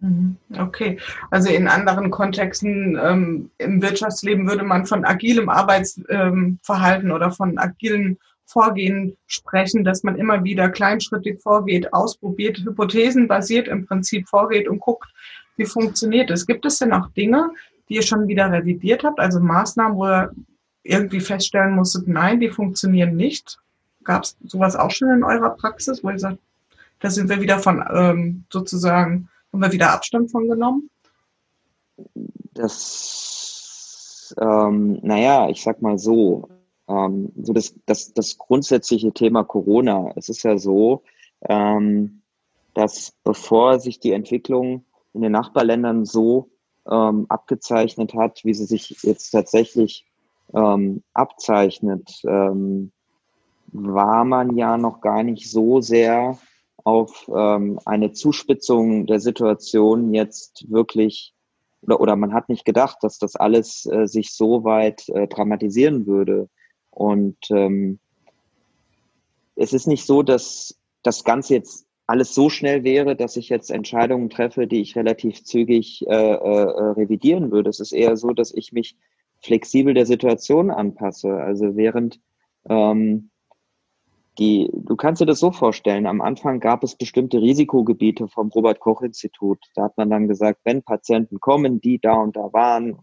Mhm. 0.00 0.36
Okay, 0.58 0.98
also 1.30 1.50
in 1.50 1.68
anderen 1.68 2.10
Kontexten 2.10 2.98
ähm, 3.02 3.50
im 3.58 3.82
Wirtschaftsleben 3.82 4.48
würde 4.48 4.64
man 4.64 4.86
von 4.86 5.04
agilem 5.04 5.50
Arbeitsverhalten 5.50 7.08
ähm, 7.08 7.14
oder 7.14 7.30
von 7.30 7.58
agilen 7.58 8.18
Vorgehen 8.50 9.16
sprechen, 9.26 9.84
dass 9.84 10.02
man 10.02 10.16
immer 10.16 10.42
wieder 10.42 10.68
kleinschrittig 10.68 11.40
vorgeht, 11.40 11.92
ausprobiert, 11.92 12.58
hypothesenbasiert 12.58 13.68
im 13.68 13.86
Prinzip 13.86 14.28
vorgeht 14.28 14.68
und 14.68 14.80
guckt, 14.80 15.08
wie 15.56 15.66
funktioniert 15.66 16.30
es. 16.30 16.46
Gibt 16.46 16.66
es 16.66 16.78
denn 16.78 16.92
auch 16.92 17.08
Dinge, 17.10 17.50
die 17.88 17.94
ihr 17.94 18.02
schon 18.02 18.26
wieder 18.26 18.50
revidiert 18.50 19.04
habt, 19.04 19.20
also 19.20 19.40
Maßnahmen, 19.40 19.96
wo 19.96 20.06
ihr 20.06 20.32
irgendwie 20.82 21.20
feststellen 21.20 21.74
musstet, 21.74 22.08
nein, 22.08 22.40
die 22.40 22.48
funktionieren 22.48 23.16
nicht? 23.16 23.58
Gab 24.04 24.24
es 24.24 24.36
sowas 24.46 24.74
auch 24.74 24.90
schon 24.90 25.10
in 25.10 25.24
eurer 25.24 25.50
Praxis, 25.50 26.02
wo 26.02 26.10
ihr 26.10 26.18
sagt, 26.18 26.38
da 27.00 27.10
sind 27.10 27.28
wir 27.28 27.40
wieder 27.40 27.58
von 27.58 27.84
ähm, 27.92 28.44
sozusagen, 28.50 29.28
haben 29.52 29.62
wir 29.62 29.72
wieder 29.72 29.92
Abstand 29.92 30.30
von 30.30 30.48
genommen? 30.48 30.90
Das, 32.54 34.34
ähm, 34.40 34.98
naja, 35.02 35.48
ich 35.48 35.62
sag 35.62 35.82
mal 35.82 35.98
so, 35.98 36.48
ähm, 36.90 37.32
so 37.40 37.52
das, 37.52 37.74
das, 37.86 38.12
das 38.12 38.38
grundsätzliche 38.38 39.12
Thema 39.12 39.44
Corona. 39.44 40.12
Es 40.16 40.28
ist 40.28 40.42
ja 40.42 40.58
so, 40.58 41.02
ähm, 41.48 42.22
dass 42.74 43.12
bevor 43.24 43.78
sich 43.78 44.00
die 44.00 44.12
Entwicklung 44.12 44.84
in 45.12 45.22
den 45.22 45.32
Nachbarländern 45.32 46.04
so 46.04 46.50
ähm, 46.90 47.26
abgezeichnet 47.28 48.14
hat, 48.14 48.44
wie 48.44 48.54
sie 48.54 48.66
sich 48.66 48.96
jetzt 49.02 49.30
tatsächlich 49.30 50.06
ähm, 50.54 51.02
abzeichnet, 51.14 52.22
ähm, 52.24 52.92
war 53.72 54.24
man 54.24 54.56
ja 54.56 54.76
noch 54.76 55.00
gar 55.00 55.22
nicht 55.22 55.48
so 55.48 55.80
sehr 55.80 56.38
auf 56.82 57.30
ähm, 57.34 57.78
eine 57.84 58.12
Zuspitzung 58.12 59.06
der 59.06 59.20
Situation 59.20 60.12
jetzt 60.12 60.66
wirklich 60.70 61.34
oder, 61.82 62.00
oder 62.00 62.16
man 62.16 62.32
hat 62.34 62.48
nicht 62.48 62.64
gedacht, 62.64 62.98
dass 63.02 63.18
das 63.18 63.36
alles 63.36 63.86
äh, 63.86 64.06
sich 64.06 64.32
so 64.32 64.64
weit 64.64 65.08
äh, 65.10 65.28
dramatisieren 65.28 66.06
würde. 66.06 66.48
Und 67.00 67.38
ähm, 67.48 67.98
es 69.56 69.72
ist 69.72 69.86
nicht 69.86 70.04
so, 70.04 70.22
dass 70.22 70.78
das 71.02 71.24
Ganze 71.24 71.54
jetzt 71.54 71.86
alles 72.06 72.34
so 72.34 72.50
schnell 72.50 72.84
wäre, 72.84 73.16
dass 73.16 73.38
ich 73.38 73.48
jetzt 73.48 73.70
Entscheidungen 73.70 74.28
treffe, 74.28 74.66
die 74.66 74.82
ich 74.82 74.96
relativ 74.96 75.42
zügig 75.42 76.06
äh, 76.06 76.12
äh, 76.12 76.90
revidieren 76.90 77.50
würde. 77.52 77.70
Es 77.70 77.80
ist 77.80 77.92
eher 77.92 78.18
so, 78.18 78.34
dass 78.34 78.52
ich 78.52 78.72
mich 78.72 78.98
flexibel 79.40 79.94
der 79.94 80.04
Situation 80.04 80.70
anpasse. 80.70 81.32
Also 81.32 81.74
während 81.74 82.20
ähm, 82.68 83.30
die, 84.38 84.70
du 84.70 84.94
kannst 84.94 85.22
dir 85.22 85.26
das 85.26 85.40
so 85.40 85.52
vorstellen, 85.52 86.06
am 86.06 86.20
Anfang 86.20 86.60
gab 86.60 86.84
es 86.84 86.96
bestimmte 86.96 87.40
Risikogebiete 87.40 88.28
vom 88.28 88.48
Robert 88.48 88.80
Koch 88.80 89.00
Institut. 89.00 89.58
Da 89.74 89.84
hat 89.84 89.96
man 89.96 90.10
dann 90.10 90.28
gesagt, 90.28 90.60
wenn 90.64 90.82
Patienten 90.82 91.40
kommen, 91.40 91.80
die 91.80 91.98
da 91.98 92.12
und 92.12 92.36
da 92.36 92.52
waren 92.52 92.98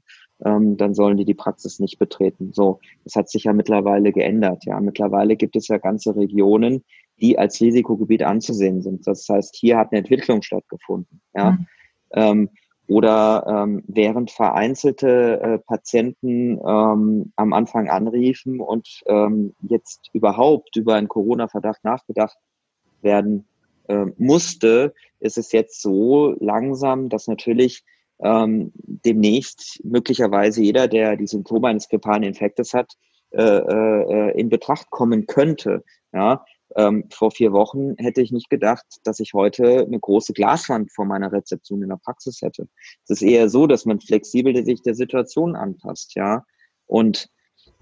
ähm, 0.46 0.78
dann 0.78 0.94
sollen 0.94 1.18
die 1.18 1.26
die 1.26 1.34
Praxis 1.34 1.80
nicht 1.80 2.00
betreten. 2.00 2.52
So, 2.54 2.80
das 3.04 3.16
hat 3.16 3.30
sich 3.30 3.46
ja 3.46 3.54
mittlerweile 3.54 4.12
geändert. 4.12 4.66
Ja, 4.66 4.80
mittlerweile 4.80 5.36
gibt 5.36 5.56
es 5.56 5.68
ja 5.68 5.78
ganze 5.78 6.16
Regionen, 6.16 6.84
die 7.20 7.38
als 7.38 7.60
Risikogebiet 7.60 8.24
anzusehen 8.24 8.82
sind. 8.82 9.08
Das 9.08 9.28
heißt, 9.28 9.56
hier 9.56 9.78
hat 9.78 9.92
eine 9.92 10.00
Entwicklung 10.00 10.42
stattgefunden. 10.42 11.22
Ja. 11.36 11.52
Mhm. 11.52 11.68
Ähm, 12.12 12.50
oder 12.88 13.46
ähm, 13.48 13.84
während 13.88 14.32
vereinzelte 14.32 15.42
äh, 15.42 15.58
Patienten 15.60 16.58
ähm, 16.66 17.34
am 17.36 17.54
Anfang 17.54 17.90
anriefen 17.90 18.62
und 18.62 19.04
ähm, 19.08 19.54
jetzt 19.62 20.10
überhaupt 20.14 20.78
über 20.78 20.96
einen 20.96 21.10
Corona-Verdacht 21.10 21.84
nachgedacht 21.84 22.38
werden 23.02 23.46
äh, 23.90 24.06
musste, 24.18 24.94
ist 25.20 25.38
es 25.38 25.52
jetzt 25.52 25.82
so 25.82 26.34
langsam, 26.40 27.10
dass 27.10 27.28
natürlich 27.28 27.84
ähm, 28.20 28.72
demnächst 28.76 29.80
möglicherweise 29.84 30.62
jeder, 30.62 30.88
der 30.88 31.16
die 31.16 31.28
Symptome 31.28 31.68
eines 31.68 31.90
grippalen 31.90 32.24
Infektes 32.24 32.74
hat, 32.74 32.94
äh, 33.32 33.42
äh, 33.42 34.40
in 34.40 34.50
Betracht 34.50 34.90
kommen 34.90 35.28
könnte. 35.28 35.84
Ja, 36.14 36.46
ähm, 36.76 37.06
vor 37.12 37.32
vier 37.32 37.52
Wochen 37.54 37.96
hätte 37.98 38.22
ich 38.22 38.32
nicht 38.32 38.50
gedacht, 38.50 38.86
dass 39.04 39.20
ich 39.20 39.34
heute 39.34 39.86
eine 39.86 40.00
große 40.00 40.34
Glaswand 40.34 40.92
vor 40.92 41.06
meiner 41.06 41.32
Rezeption 41.32 41.82
in 41.82 41.90
der 41.90 42.00
Praxis 42.04 42.42
hätte. 42.42 42.68
Es 43.04 43.10
ist 43.10 43.22
eher 43.22 43.50
so, 43.50 43.68
dass 43.68 43.86
man 43.86 44.00
flexibel 44.00 44.66
sich 44.66 44.82
der 44.82 44.96
Situation 44.96 45.56
anpasst, 45.56 46.16
ja. 46.16 46.44
Und 46.86 47.30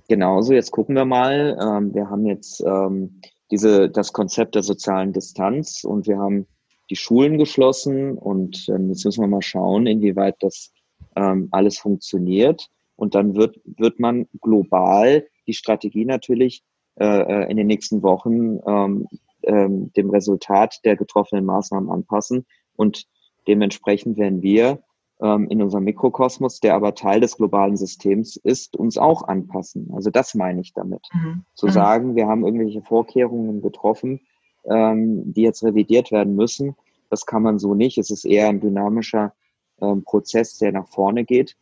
genauso, 0.07 0.53
jetzt 0.53 0.71
gucken 0.71 0.95
wir 0.95 1.05
mal, 1.05 1.57
ähm, 1.61 1.93
wir 1.93 2.09
haben 2.09 2.25
jetzt 2.25 2.61
ähm, 2.61 3.21
diese, 3.51 3.89
das 3.89 4.13
Konzept 4.13 4.55
der 4.55 4.63
sozialen 4.63 5.13
Distanz 5.13 5.83
und 5.83 6.07
wir 6.07 6.17
haben 6.17 6.47
die 6.89 6.95
Schulen 6.95 7.37
geschlossen 7.37 8.17
und 8.17 8.67
ähm, 8.69 8.89
jetzt 8.89 9.05
müssen 9.05 9.21
wir 9.21 9.27
mal 9.27 9.41
schauen, 9.41 9.87
inwieweit 9.87 10.35
das 10.39 10.71
ähm, 11.15 11.47
alles 11.51 11.77
funktioniert. 11.77 12.67
Und 12.95 13.15
dann 13.15 13.35
wird, 13.35 13.59
wird 13.65 13.99
man 13.99 14.27
global 14.41 15.27
die 15.47 15.53
Strategie 15.53 16.05
natürlich 16.05 16.63
äh, 16.99 17.05
äh, 17.05 17.51
in 17.51 17.57
den 17.57 17.67
nächsten 17.67 18.03
Wochen 18.03 18.59
ähm, 18.65 19.07
ähm, 19.43 19.91
dem 19.93 20.09
Resultat 20.09 20.79
der 20.85 20.95
getroffenen 20.95 21.45
Maßnahmen 21.45 21.89
anpassen. 21.89 22.45
Und 22.75 23.05
dementsprechend 23.47 24.17
werden 24.17 24.41
wir 24.41 24.81
ähm, 25.21 25.47
in 25.49 25.61
unserem 25.61 25.83
Mikrokosmos, 25.83 26.59
der 26.59 26.75
aber 26.75 26.95
Teil 26.95 27.19
des 27.19 27.37
globalen 27.37 27.77
Systems 27.77 28.37
ist, 28.37 28.75
uns 28.75 28.97
auch 28.97 29.23
anpassen. 29.23 29.91
Also 29.93 30.09
das 30.09 30.35
meine 30.35 30.61
ich 30.61 30.73
damit. 30.73 31.07
Mhm. 31.13 31.43
Zu 31.53 31.67
mhm. 31.67 31.71
sagen, 31.71 32.15
wir 32.15 32.27
haben 32.27 32.45
irgendwelche 32.45 32.81
Vorkehrungen 32.81 33.61
getroffen, 33.61 34.21
ähm, 34.69 35.33
die 35.33 35.41
jetzt 35.41 35.63
revidiert 35.63 36.11
werden 36.11 36.35
müssen, 36.35 36.75
das 37.09 37.25
kann 37.25 37.43
man 37.43 37.59
so 37.59 37.73
nicht. 37.73 37.97
Es 37.97 38.09
ist 38.09 38.25
eher 38.25 38.49
ein 38.49 38.61
dynamischer 38.61 39.33
ähm, 39.81 40.03
Prozess, 40.03 40.57
der 40.57 40.71
nach 40.71 40.87
vorne 40.87 41.23
geht. 41.23 41.55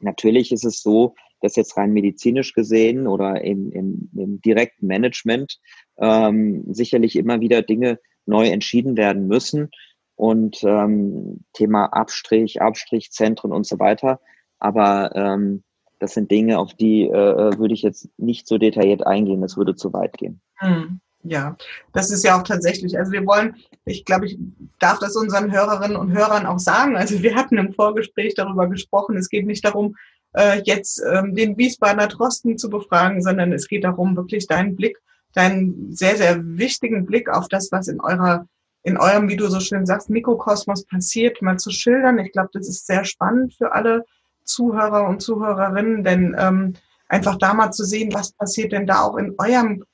Natürlich 0.00 0.52
ist 0.52 0.64
es 0.64 0.82
so, 0.82 1.14
dass 1.40 1.56
jetzt 1.56 1.76
rein 1.76 1.92
medizinisch 1.92 2.52
gesehen 2.52 3.06
oder 3.06 3.42
im, 3.42 3.72
im, 3.72 4.10
im 4.14 4.40
direkten 4.42 4.86
Management 4.86 5.58
ähm, 5.98 6.64
sicherlich 6.72 7.16
immer 7.16 7.40
wieder 7.40 7.62
Dinge 7.62 7.98
neu 8.26 8.48
entschieden 8.48 8.96
werden 8.96 9.26
müssen 9.26 9.70
und 10.16 10.62
ähm, 10.64 11.44
Thema 11.54 11.86
Abstrich, 11.86 12.60
Abstrichzentren 12.60 13.52
und 13.52 13.66
so 13.66 13.78
weiter. 13.78 14.20
Aber 14.58 15.14
ähm, 15.14 15.62
das 15.98 16.14
sind 16.14 16.30
Dinge, 16.30 16.58
auf 16.58 16.74
die 16.74 17.04
äh, 17.04 17.58
würde 17.58 17.74
ich 17.74 17.82
jetzt 17.82 18.08
nicht 18.18 18.46
so 18.46 18.58
detailliert 18.58 19.06
eingehen. 19.06 19.40
Das 19.40 19.56
würde 19.56 19.76
zu 19.76 19.92
weit 19.92 20.18
gehen. 20.18 20.40
Hm. 20.56 21.00
Ja, 21.22 21.56
das 21.92 22.10
ist 22.10 22.24
ja 22.24 22.38
auch 22.38 22.44
tatsächlich. 22.44 22.98
Also 22.98 23.12
wir 23.12 23.26
wollen, 23.26 23.56
ich 23.84 24.04
glaube, 24.04 24.26
ich 24.26 24.38
darf 24.78 24.98
das 25.00 25.16
unseren 25.16 25.52
Hörerinnen 25.52 25.96
und 25.96 26.12
Hörern 26.12 26.46
auch 26.46 26.58
sagen. 26.58 26.96
Also 26.96 27.22
wir 27.22 27.34
hatten 27.34 27.58
im 27.58 27.74
Vorgespräch 27.74 28.34
darüber 28.34 28.68
gesprochen. 28.68 29.16
Es 29.16 29.28
geht 29.28 29.46
nicht 29.46 29.64
darum, 29.64 29.96
äh, 30.32 30.62
jetzt 30.64 31.02
ähm, 31.12 31.34
den 31.34 31.58
Wiesbadener 31.58 32.06
Drosten 32.06 32.56
zu 32.56 32.70
befragen, 32.70 33.22
sondern 33.22 33.52
es 33.52 33.68
geht 33.68 33.84
darum, 33.84 34.16
wirklich 34.16 34.46
deinen 34.46 34.76
Blick, 34.76 34.98
deinen 35.34 35.94
sehr, 35.94 36.16
sehr 36.16 36.40
wichtigen 36.42 37.04
Blick 37.04 37.28
auf 37.28 37.48
das, 37.48 37.70
was 37.70 37.88
in 37.88 38.00
eurer, 38.00 38.46
in 38.82 38.96
eurem, 38.96 39.28
wie 39.28 39.36
du 39.36 39.48
so 39.48 39.60
schön 39.60 39.84
sagst, 39.84 40.08
Mikrokosmos 40.08 40.86
passiert, 40.86 41.42
mal 41.42 41.58
zu 41.58 41.70
schildern. 41.70 42.18
Ich 42.18 42.32
glaube, 42.32 42.50
das 42.54 42.66
ist 42.66 42.86
sehr 42.86 43.04
spannend 43.04 43.54
für 43.54 43.72
alle 43.72 44.04
Zuhörer 44.44 45.06
und 45.06 45.20
Zuhörerinnen, 45.20 46.02
denn 46.02 46.34
ähm, 46.38 46.74
einfach 47.08 47.36
da 47.36 47.52
mal 47.52 47.72
zu 47.72 47.84
sehen, 47.84 48.14
was 48.14 48.32
passiert 48.32 48.72
denn 48.72 48.86
da 48.86 49.02
auch 49.02 49.16
in 49.16 49.34
eurem 49.36 49.84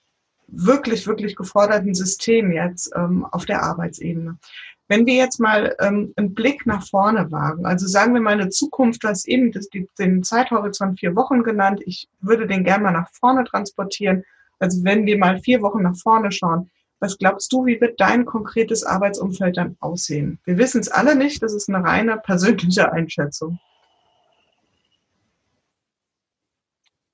wirklich, 0.48 1.06
wirklich 1.06 1.36
geforderten 1.36 1.94
System 1.94 2.52
jetzt 2.52 2.92
ähm, 2.94 3.24
auf 3.26 3.46
der 3.46 3.62
Arbeitsebene. 3.62 4.38
Wenn 4.88 5.04
wir 5.04 5.14
jetzt 5.14 5.40
mal 5.40 5.74
ähm, 5.80 6.12
einen 6.16 6.34
Blick 6.34 6.64
nach 6.64 6.86
vorne 6.86 7.30
wagen, 7.32 7.66
also 7.66 7.86
sagen 7.86 8.14
wir 8.14 8.20
mal 8.20 8.34
eine 8.34 8.50
Zukunft, 8.50 9.02
hast 9.04 9.26
eben 9.26 9.50
das, 9.50 9.68
den 9.98 10.22
Zeithorizont 10.22 11.00
vier 11.00 11.16
Wochen 11.16 11.42
genannt, 11.42 11.80
ich 11.84 12.08
würde 12.20 12.46
den 12.46 12.62
gerne 12.62 12.84
mal 12.84 12.92
nach 12.92 13.10
vorne 13.10 13.44
transportieren. 13.44 14.22
Also 14.60 14.84
wenn 14.84 15.04
wir 15.04 15.18
mal 15.18 15.40
vier 15.40 15.60
Wochen 15.62 15.82
nach 15.82 15.96
vorne 15.96 16.30
schauen, 16.30 16.70
was 17.00 17.18
glaubst 17.18 17.52
du, 17.52 17.66
wie 17.66 17.80
wird 17.80 18.00
dein 18.00 18.24
konkretes 18.24 18.84
Arbeitsumfeld 18.84 19.56
dann 19.56 19.76
aussehen? 19.80 20.38
Wir 20.44 20.56
wissen 20.56 20.80
es 20.80 20.88
alle 20.88 21.14
nicht, 21.16 21.42
das 21.42 21.52
ist 21.52 21.68
eine 21.68 21.84
reine 21.84 22.16
persönliche 22.18 22.90
Einschätzung. 22.92 23.58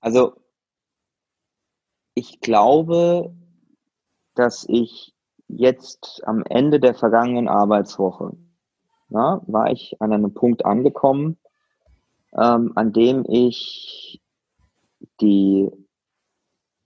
Also 0.00 0.36
ich 2.14 2.40
glaube, 2.40 3.34
dass 4.34 4.64
ich 4.68 5.14
jetzt 5.48 6.22
am 6.24 6.42
Ende 6.44 6.80
der 6.80 6.94
vergangenen 6.94 7.48
Arbeitswoche 7.48 8.32
na, 9.12 9.42
war 9.46 9.70
ich 9.70 10.00
an 10.00 10.12
einem 10.12 10.32
Punkt 10.32 10.64
angekommen, 10.64 11.36
ähm, 12.32 12.72
an 12.74 12.92
dem 12.92 13.24
ich 13.28 14.22
die 15.20 15.70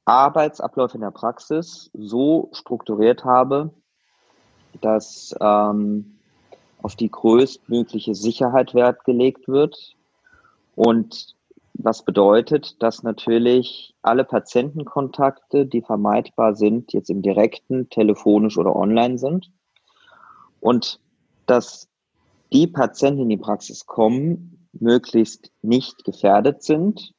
Arbeitsabläufe 0.04 0.96
in 0.96 1.02
der 1.02 1.12
Praxis 1.12 1.90
so 1.94 2.50
strukturiert 2.52 3.24
habe, 3.24 3.70
dass 4.80 5.34
ähm, 5.40 6.18
auf 6.82 6.96
die 6.96 7.10
größtmögliche 7.10 8.14
Sicherheit 8.14 8.74
Wert 8.74 9.04
gelegt 9.04 9.46
wird 9.46 9.96
und 10.74 11.36
was 11.78 12.04
bedeutet, 12.04 12.82
dass 12.82 13.02
natürlich 13.02 13.94
alle 14.02 14.24
Patientenkontakte, 14.24 15.66
die 15.66 15.82
vermeidbar 15.82 16.54
sind, 16.54 16.92
jetzt 16.92 17.10
im 17.10 17.22
direkten, 17.22 17.88
telefonisch 17.90 18.58
oder 18.58 18.74
online 18.74 19.18
sind. 19.18 19.50
Und 20.60 21.00
dass 21.46 21.88
die 22.52 22.66
Patienten, 22.66 23.18
die 23.18 23.22
in 23.24 23.28
die 23.28 23.36
Praxis 23.36 23.86
kommen, 23.86 24.68
möglichst 24.72 25.50
nicht 25.62 26.04
gefährdet 26.04 26.62
sind 26.62 27.12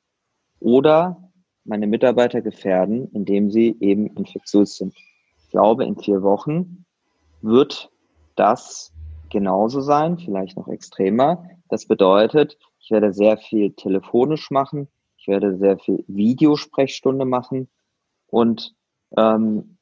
oder 0.59 1.31
meine 1.63 1.87
Mitarbeiter 1.87 2.41
gefährden, 2.41 3.09
indem 3.13 3.51
sie 3.51 3.75
eben 3.79 4.07
infektiös 4.07 4.77
sind. 4.77 4.95
Ich 5.43 5.49
glaube, 5.49 5.85
in 5.85 5.97
vier 5.97 6.23
Wochen 6.23 6.85
wird 7.41 7.91
das 8.35 8.91
genauso 9.29 9.81
sein, 9.81 10.17
vielleicht 10.17 10.57
noch 10.57 10.67
extremer. 10.67 11.45
Das 11.69 11.85
bedeutet, 11.85 12.57
ich 12.79 12.91
werde 12.91 13.13
sehr 13.13 13.37
viel 13.37 13.73
telefonisch 13.73 14.51
machen. 14.51 14.87
Ich 15.17 15.27
werde 15.27 15.57
sehr 15.57 15.77
viel 15.77 16.03
Videosprechstunde 16.07 17.25
machen. 17.25 17.69
Und 18.27 18.75
ähm, 19.17 19.77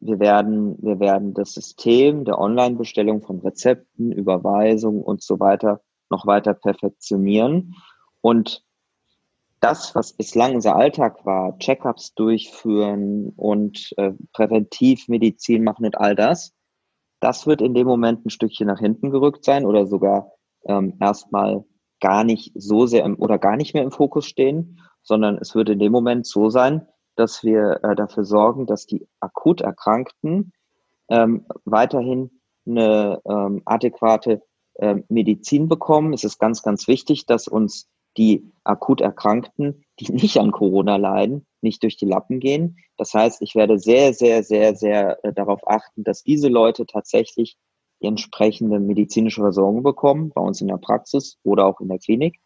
wir 0.00 0.18
werden, 0.18 0.76
wir 0.80 1.00
werden 1.00 1.34
das 1.34 1.52
System 1.52 2.24
der 2.24 2.38
Online-Bestellung 2.38 3.22
von 3.22 3.40
Rezepten, 3.40 4.12
Überweisungen 4.12 5.02
und 5.02 5.22
so 5.22 5.40
weiter 5.40 5.80
noch 6.10 6.26
weiter 6.26 6.54
perfektionieren. 6.54 7.76
Und 8.20 8.64
das, 9.60 9.94
was 9.94 10.12
bislang 10.12 10.54
unser 10.54 10.76
Alltag 10.76 11.24
war, 11.24 11.58
Checkups 11.58 12.14
durchführen 12.14 13.32
und 13.36 13.94
äh, 13.96 14.12
Präventivmedizin 14.32 15.62
machen 15.62 15.86
und 15.86 15.98
all 15.98 16.14
das, 16.14 16.54
das 17.20 17.46
wird 17.46 17.62
in 17.62 17.74
dem 17.74 17.86
Moment 17.86 18.24
ein 18.24 18.30
Stückchen 18.30 18.66
nach 18.66 18.80
hinten 18.80 19.10
gerückt 19.10 19.44
sein 19.44 19.66
oder 19.66 19.86
sogar 19.86 20.32
ähm, 20.64 20.96
erstmal 21.00 21.64
gar 22.00 22.24
nicht 22.24 22.52
so 22.54 22.86
sehr 22.86 23.04
im, 23.04 23.18
oder 23.18 23.38
gar 23.38 23.56
nicht 23.56 23.74
mehr 23.74 23.82
im 23.82 23.92
Fokus 23.92 24.26
stehen, 24.26 24.80
sondern 25.02 25.38
es 25.38 25.54
würde 25.54 25.72
in 25.72 25.78
dem 25.78 25.92
Moment 25.92 26.26
so 26.26 26.50
sein, 26.50 26.86
dass 27.16 27.44
wir 27.44 27.80
äh, 27.82 27.94
dafür 27.94 28.24
sorgen, 28.24 28.66
dass 28.66 28.86
die 28.86 29.06
akut 29.20 29.60
Erkrankten 29.60 30.52
ähm, 31.08 31.46
weiterhin 31.64 32.40
eine 32.66 33.20
ähm, 33.24 33.62
adäquate 33.64 34.42
äh, 34.74 34.96
Medizin 35.08 35.68
bekommen. 35.68 36.12
Es 36.12 36.24
ist 36.24 36.38
ganz, 36.38 36.62
ganz 36.62 36.88
wichtig, 36.88 37.26
dass 37.26 37.48
uns 37.48 37.88
die 38.16 38.50
akut 38.64 39.00
Erkrankten, 39.00 39.84
die 39.98 40.12
nicht 40.12 40.38
an 40.38 40.52
Corona 40.52 40.96
leiden, 40.96 41.46
nicht 41.62 41.82
durch 41.82 41.96
die 41.96 42.06
Lappen 42.06 42.40
gehen. 42.40 42.78
Das 42.96 43.14
heißt, 43.14 43.42
ich 43.42 43.54
werde 43.54 43.78
sehr, 43.78 44.12
sehr, 44.12 44.42
sehr, 44.42 44.76
sehr 44.76 45.24
äh, 45.24 45.32
darauf 45.32 45.66
achten, 45.66 46.04
dass 46.04 46.22
diese 46.22 46.48
Leute 46.48 46.86
tatsächlich 46.86 47.56
die 48.00 48.06
entsprechende 48.06 48.80
medizinische 48.80 49.42
Versorgung 49.42 49.82
bekommen, 49.82 50.30
bei 50.34 50.40
uns 50.40 50.60
in 50.60 50.68
der 50.68 50.78
Praxis 50.78 51.38
oder 51.42 51.66
auch 51.66 51.80
in 51.80 51.88
der 51.88 51.98
Klinik, 51.98 52.40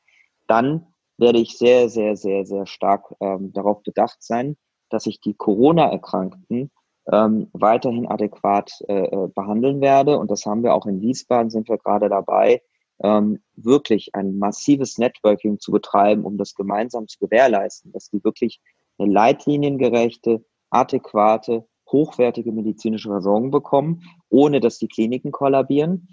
dann 0.47 0.87
werde 1.17 1.39
ich 1.39 1.57
sehr, 1.57 1.89
sehr, 1.89 2.17
sehr, 2.17 2.45
sehr 2.45 2.67
stark 2.67 3.15
ähm, 3.21 3.53
darauf 3.53 3.83
bedacht 3.83 4.23
sein, 4.23 4.57
dass 4.91 5.07
ich 5.07 5.21
die 5.21 5.35
Corona-Erkrankten 5.35 6.71
ähm, 7.11 7.49
weiterhin 7.53 8.07
adäquat 8.07 8.73
äh, 8.89 9.05
äh, 9.05 9.29
behandeln 9.35 9.81
werde. 9.81 10.19
Und 10.19 10.31
das 10.31 10.47
haben 10.47 10.63
wir 10.63 10.75
auch 10.75 10.87
in 10.87 11.01
Wiesbaden, 11.01 11.51
sind 11.51 11.69
wir 11.69 11.79
gerade 11.79 12.09
dabei, 12.09 12.63
ähm, 13.03 13.41
wirklich 13.57 14.15
ein 14.15 14.39
massives 14.39 14.99
Networking 14.99 15.59
zu 15.59 15.73
betreiben, 15.73 16.25
um 16.25 16.39
das 16.39 16.55
gemeinsam 16.55 17.09
zu 17.09 17.19
gewährleisten, 17.19 17.93
dass 17.93 18.09
die 18.09 18.23
wirklich 18.25 18.61
eine 18.99 19.13
leitliniengerechte, 19.13 20.45
adäquate 20.71 21.67
hochwertige 21.91 22.53
medizinische 22.53 23.09
Versorgung 23.09 23.51
bekommen, 23.51 24.03
ohne 24.29 24.61
dass 24.61 24.79
die 24.79 24.89
Kliniken 24.89 25.33
kollabieren. 25.33 26.09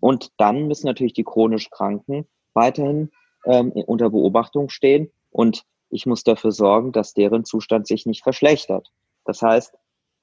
Und 0.00 0.30
dann 0.36 0.68
müssen 0.68 0.86
natürlich 0.86 1.14
die 1.14 1.24
chronisch 1.24 1.70
Kranken 1.70 2.26
weiterhin 2.54 3.10
ähm, 3.46 3.72
unter 3.72 4.10
Beobachtung 4.10 4.68
stehen. 4.68 5.10
Und 5.30 5.64
ich 5.88 6.06
muss 6.06 6.24
dafür 6.24 6.52
sorgen, 6.52 6.92
dass 6.92 7.14
deren 7.14 7.44
Zustand 7.44 7.86
sich 7.86 8.06
nicht 8.06 8.22
verschlechtert. 8.22 8.90
Das 9.24 9.42
heißt, 9.42 9.74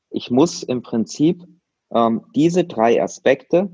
ich 0.09 0.31
muss 0.31 0.63
im 0.63 0.81
Prinzip 0.81 1.43
ähm, 1.91 2.25
diese 2.35 2.63
drei 2.63 3.01
Aspekte, 3.01 3.69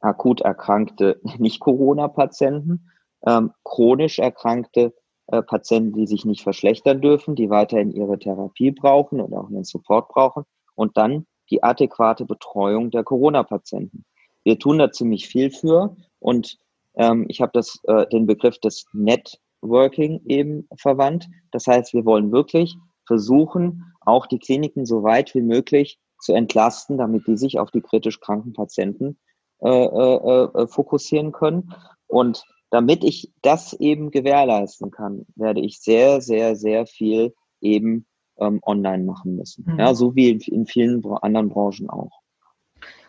akut 0.00 0.40
erkrankte 0.40 1.20
Nicht-Corona-Patienten, 1.38 2.90
ähm, 3.26 3.52
chronisch 3.64 4.18
erkrankte 4.18 4.94
äh, 5.28 5.42
Patienten, 5.42 5.92
die 5.92 6.06
sich 6.06 6.24
nicht 6.24 6.42
verschlechtern 6.42 7.00
dürfen, 7.00 7.34
die 7.34 7.50
weiterhin 7.50 7.90
ihre 7.90 8.18
Therapie 8.18 8.70
brauchen 8.70 9.20
oder 9.20 9.40
auch 9.40 9.48
einen 9.48 9.64
Support 9.64 10.08
brauchen 10.08 10.44
und 10.74 10.96
dann 10.96 11.26
die 11.50 11.62
adäquate 11.62 12.24
Betreuung 12.24 12.90
der 12.90 13.04
Corona-Patienten. 13.04 14.04
Wir 14.44 14.58
tun 14.58 14.78
da 14.78 14.90
ziemlich 14.92 15.26
viel 15.26 15.50
für 15.50 15.96
und 16.20 16.58
ähm, 16.94 17.26
ich 17.28 17.40
habe 17.40 17.50
das 17.54 17.80
äh, 17.84 18.06
den 18.08 18.26
Begriff 18.26 18.58
des 18.58 18.86
Networking 18.92 20.20
eben 20.26 20.68
verwandt. 20.76 21.28
Das 21.50 21.66
heißt, 21.66 21.92
wir 21.92 22.04
wollen 22.04 22.32
wirklich 22.32 22.76
versuchen, 23.06 23.92
auch 24.00 24.26
die 24.26 24.38
Kliniken 24.38 24.86
so 24.86 25.02
weit 25.02 25.34
wie 25.34 25.42
möglich 25.42 25.98
zu 26.20 26.32
entlasten, 26.32 26.98
damit 26.98 27.26
die 27.26 27.36
sich 27.36 27.58
auf 27.58 27.70
die 27.70 27.82
kritisch 27.82 28.20
kranken 28.20 28.52
Patienten 28.52 29.18
äh, 29.60 29.68
äh, 29.68 30.44
äh 30.54 30.66
fokussieren 30.68 31.32
können. 31.32 31.72
Und 32.06 32.44
damit 32.70 33.04
ich 33.04 33.32
das 33.42 33.72
eben 33.74 34.10
gewährleisten 34.10 34.90
kann, 34.90 35.26
werde 35.34 35.60
ich 35.60 35.80
sehr, 35.80 36.20
sehr, 36.20 36.56
sehr 36.56 36.86
viel 36.86 37.34
eben 37.60 38.06
ähm, 38.38 38.60
online 38.62 39.04
machen 39.04 39.36
müssen. 39.36 39.64
Mhm. 39.66 39.78
Ja, 39.78 39.94
so 39.94 40.14
wie 40.14 40.30
in, 40.30 40.40
in 40.40 40.66
vielen 40.66 41.04
anderen 41.22 41.48
Branchen 41.48 41.88
auch. 41.88 42.20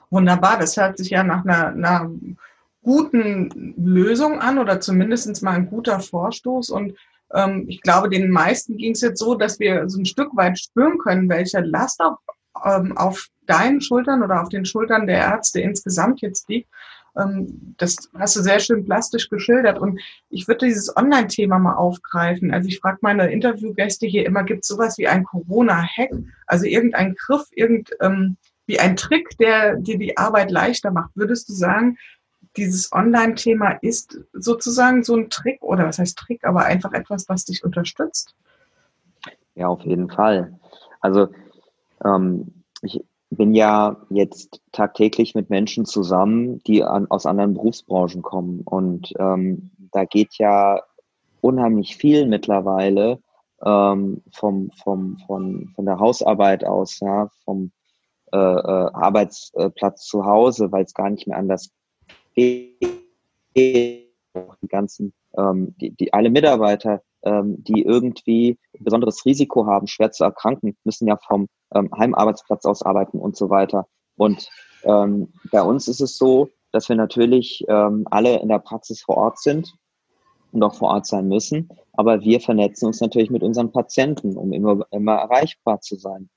Wunderbar, 0.10 0.58
das 0.58 0.78
hört 0.78 0.98
sich 0.98 1.10
ja 1.10 1.24
nach 1.24 1.44
einer, 1.44 1.68
einer 1.68 2.12
guten 2.82 3.74
Lösung 3.78 4.40
an 4.40 4.58
oder 4.58 4.80
zumindest 4.80 5.44
mal 5.44 5.56
ein 5.56 5.70
guter 5.70 6.00
Vorstoß. 6.00 6.70
Und 6.70 6.94
ähm, 7.34 7.66
ich 7.68 7.82
glaube, 7.82 8.10
den 8.10 8.30
meisten 8.30 8.78
ging 8.78 8.94
es 8.94 9.02
jetzt 9.02 9.20
so, 9.20 9.36
dass 9.36 9.60
wir 9.60 9.90
so 9.90 10.00
ein 10.00 10.06
Stück 10.06 10.36
weit 10.38 10.58
spüren 10.58 10.98
können, 11.00 11.28
welche 11.28 11.60
Last 11.60 12.00
auf, 12.00 12.20
ähm, 12.64 12.98
auf 12.98 13.28
deinen 13.46 13.82
Schultern 13.82 14.24
oder 14.24 14.42
auf 14.42 14.50
den 14.50 14.66
Schultern 14.66 15.08
der 15.08 15.18
Ärzte 15.18 15.60
insgesamt 15.60 16.22
jetzt 16.22 16.48
liegt. 16.48 16.70
Ähm, 17.18 17.76
das 17.78 18.10
hast 18.18 18.36
du 18.36 18.42
sehr 18.42 18.60
schön 18.60 18.86
plastisch 18.86 19.30
geschildert. 19.30 19.80
Und 19.80 20.00
ich 20.30 20.48
würde 20.48 20.66
dieses 20.66 20.96
Online-Thema 20.96 21.60
mal 21.60 21.76
aufgreifen. 21.76 22.52
Also 22.52 22.70
ich 22.70 22.80
frage 22.80 23.00
meine 23.02 23.32
Interviewgäste 23.32 24.08
hier 24.08 24.26
immer, 24.26 24.44
gibt 24.44 24.64
es 24.64 24.68
sowas 24.68 24.98
wie 24.98 25.08
ein 25.08 25.24
Corona-Hack? 25.24 26.12
Also 26.46 26.66
irgendein 26.66 27.16
Griff, 27.16 27.48
irgend, 27.52 27.92
ähm, 28.02 28.38
wie 28.66 28.80
ein 28.80 28.96
Trick, 28.96 29.38
der 29.40 29.76
dir 29.78 29.98
die 29.98 30.18
Arbeit 30.18 30.52
leichter 30.52 30.92
macht. 30.92 31.12
Würdest 31.16 31.50
du 31.50 31.54
sagen, 31.54 31.98
dieses 32.58 32.92
Online-Thema 32.92 33.78
ist 33.82 34.20
sozusagen 34.34 35.04
so 35.04 35.16
ein 35.16 35.30
Trick 35.30 35.62
oder 35.62 35.86
was 35.86 36.00
heißt 36.00 36.18
Trick, 36.18 36.44
aber 36.44 36.66
einfach 36.66 36.94
etwas, 36.94 37.30
was 37.30 37.46
dich 37.46 37.64
unterstützt? 37.64 38.36
Ja, 39.56 39.68
auf 39.68 39.82
jeden 39.82 40.10
Fall. 40.10 40.60
Also 41.00 41.30
ähm, 42.04 42.64
ich, 42.82 43.04
bin 43.30 43.54
ja 43.54 43.98
jetzt 44.10 44.62
tagtäglich 44.72 45.36
mit 45.36 45.50
Menschen 45.50 45.86
zusammen, 45.86 46.62
die 46.64 46.84
an, 46.84 47.08
aus 47.10 47.26
anderen 47.26 47.54
Berufsbranchen 47.54 48.22
kommen. 48.22 48.62
Und 48.62 49.14
ähm, 49.20 49.72
da 49.92 50.06
geht 50.06 50.38
ja 50.38 50.82
unheimlich 51.42 51.98
viel 51.98 52.26
mittlerweile 52.26 53.20
ähm, 53.64 54.22
vom, 54.32 54.72
vom, 54.84 55.18
von, 55.26 55.72
von 55.76 55.86
der 55.86 56.00
Hausarbeit 56.00 56.64
aus, 56.64 57.00
ja, 57.00 57.30
vom 57.44 57.72
äh, 58.32 58.38
äh, 58.38 58.90
Arbeitsplatz 58.94 60.06
zu 60.06 60.26
Hause, 60.26 60.72
weil 60.72 60.84
es 60.84 60.94
gar 60.94 61.10
nicht 61.10 61.28
mehr 61.28 61.38
anders 61.38 61.72
geht. 62.36 62.76
Die 63.56 64.10
ganzen, 64.68 65.14
ähm, 65.38 65.76
die, 65.82 65.92
die 65.92 66.14
alle 66.14 66.30
Mitarbeiter 66.30 67.02
ähm, 67.24 67.64
die 67.64 67.84
irgendwie 67.84 68.58
ein 68.78 68.84
besonderes 68.84 69.26
Risiko 69.26 69.66
haben, 69.66 69.88
schwer 69.88 70.12
zu 70.12 70.24
erkranken, 70.24 70.78
müssen 70.84 71.08
ja 71.08 71.18
vom 71.18 71.48
ähm, 71.74 71.90
Heimarbeitsplatz 71.98 72.66
aus 72.66 72.84
arbeiten 72.84 73.20
und 73.20 73.36
so 73.36 73.50
weiter. 73.50 73.88
Und 74.16 74.50
ähm, 74.84 75.34
bei 75.52 75.62
uns 75.62 75.88
ist 75.88 76.02
es 76.02 76.18
so, 76.18 76.50
dass 76.72 76.90
wir 76.90 76.96
natürlich 76.96 77.64
ähm, 77.68 78.06
alle 78.10 78.40
in 78.40 78.50
der 78.50 78.60
Praxis 78.60 79.02
vor 79.02 79.18
Ort 79.18 79.40
sind 79.40 79.74
und 80.52 80.64
auch 80.64 80.76
vor 80.76 80.90
Ort 80.90 81.06
sein 81.06 81.28
müssen. 81.28 81.70
Aber 81.94 82.22
wir 82.22 82.40
vernetzen 82.40 82.88
uns 82.88 83.02
natürlich 83.02 83.30
mit 83.30 83.44
unseren 83.44 83.72
Patienten, 83.72 84.38
um 84.38 84.54
immer, 84.54 84.86
immer 84.92 85.16
erreichbar 85.16 85.82
zu 85.82 85.96
sein. 85.96 86.30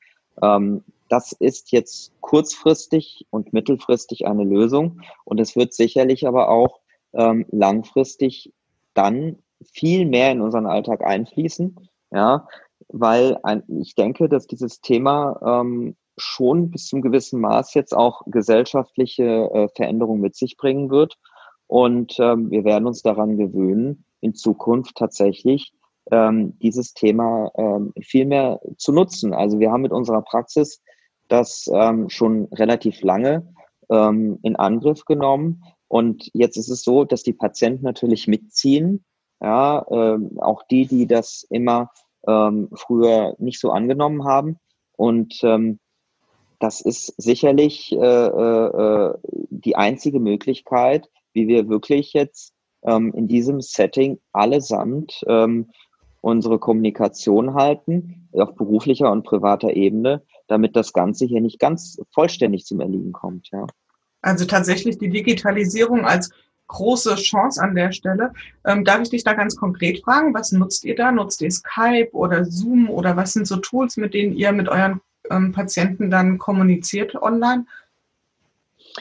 Ähm, 0.43 0.85
das 1.09 1.33
ist 1.33 1.73
jetzt 1.73 2.13
kurzfristig 2.21 3.27
und 3.31 3.53
mittelfristig 3.53 4.27
eine 4.27 4.45
Lösung. 4.45 5.01
Und 5.25 5.41
es 5.41 5.57
wird 5.57 5.75
sicherlich 5.75 6.27
aber 6.27 6.49
auch 6.49 6.81
ähm, 7.13 7.47
langfristig 7.51 8.53
dann 8.95 9.37
viel 9.73 10.07
mehr 10.07 10.33
in 10.33 10.41
unseren 10.41 10.67
Alltag 10.67 11.05
einfließen, 11.05 11.77
ja, 12.13 12.47
weil 12.89 13.39
ein, 13.43 13.63
ich 13.81 13.95
denke, 13.95 14.29
dass 14.29 14.47
dieses 14.47 14.81
Thema 14.81 15.41
ähm, 15.45 15.97
schon 16.17 16.71
bis 16.71 16.87
zum 16.87 17.03
gewissen 17.03 17.41
Maß 17.41 17.75
jetzt 17.75 17.95
auch 17.95 18.23
gesellschaftliche 18.27 19.25
äh, 19.25 19.69
Veränderungen 19.75 20.21
mit 20.21 20.37
sich 20.37 20.57
bringen 20.57 20.91
wird. 20.91 21.17
Und 21.67 22.17
ähm, 22.19 22.51
wir 22.51 22.65
werden 22.65 22.87
uns 22.87 23.03
daran 23.03 23.37
gewöhnen, 23.37 24.05
in 24.21 24.35
Zukunft 24.35 24.97
tatsächlich 24.97 25.73
ähm, 26.11 26.59
dieses 26.59 26.95
Thema 26.95 27.51
ähm, 27.57 27.93
viel 28.01 28.27
mehr 28.27 28.61
zu 28.77 28.93
nutzen. 28.93 29.33
Also 29.33 29.61
wir 29.61 29.71
haben 29.71 29.83
mit 29.83 29.93
unserer 29.93 30.23
Praxis 30.23 30.83
das 31.29 31.71
ähm, 31.73 32.09
schon 32.09 32.47
relativ 32.53 33.03
lange 33.03 33.55
ähm, 33.89 34.39
in 34.43 34.57
Angriff 34.57 35.05
genommen. 35.05 35.63
Und 35.89 36.31
jetzt 36.35 36.57
ist 36.57 36.69
es 36.69 36.83
so, 36.83 37.05
dass 37.05 37.23
die 37.23 37.33
Patienten 37.33 37.85
natürlich 37.85 38.27
mitziehen 38.27 39.05
ja, 39.41 39.85
ähm, 39.91 40.39
auch 40.41 40.63
die, 40.65 40.87
die 40.87 41.07
das 41.07 41.47
immer 41.51 41.91
ähm, 42.27 42.69
früher 42.75 43.35
nicht 43.39 43.61
so 43.61 43.71
angenommen 43.71 44.25
haben. 44.25 44.59
Und 44.97 45.41
ähm, 45.43 45.79
das 46.59 46.83
ist 46.83 47.15
sicherlich 47.17 47.93
äh, 47.93 47.97
äh, 47.97 49.15
die 49.25 49.77
einzige 49.77 50.21
Möglichkeit, 50.21 51.09
wie 51.33 51.49
wir 51.49 51.69
wirklich 51.69 52.13
jetzt 52.13 52.53
ähm, 52.83 53.13
in 53.15 53.29
diesem 53.29 53.61
Setting 53.61 54.21
allesamt 54.33 55.23
ähm, 55.27 55.71
unsere 56.21 56.59
Kommunikation 56.59 57.55
halten, 57.55 58.29
auf 58.35 58.55
beruflicher 58.55 59.11
und 59.11 59.25
privater 59.25 59.75
Ebene, 59.75 60.23
damit 60.49 60.77
das 60.77 60.93
Ganze 60.93 61.25
hier 61.25 61.41
nicht 61.41 61.59
ganz 61.59 61.99
vollständig 62.13 62.67
zum 62.67 62.81
Erliegen 62.81 63.13
kommt. 63.13 63.49
Ja. 63.53 63.67
Also 64.21 64.45
tatsächlich 64.45 64.99
die 64.99 65.09
Digitalisierung 65.09 66.05
als 66.05 66.31
große 66.71 67.17
Chance 67.17 67.61
an 67.63 67.75
der 67.75 67.93
Stelle. 67.93 68.33
Ähm, 68.65 68.85
darf 68.85 69.03
ich 69.03 69.11
dich 69.11 69.25
da 69.25 69.35
ganz 69.35 69.57
konkret 69.57 70.03
fragen, 70.05 70.33
was 70.33 70.53
nutzt 70.53 70.85
ihr 70.85 70.95
da? 70.95 71.13
Nutzt 71.13 71.43
ihr 71.43 71.51
Skype 71.51 72.11
oder 72.13 72.45
Zoom 72.45 72.89
oder 72.89 73.17
was 73.17 73.33
sind 73.33 73.47
so 73.47 73.57
Tools, 73.57 73.97
mit 73.97 74.15
denen 74.15 74.35
ihr 74.35 74.53
mit 74.53 74.69
euren 74.69 75.01
ähm, 75.31 75.53
Patienten 75.53 76.11
dann 76.11 76.39
kommuniziert 76.39 77.15
online? 77.17 77.67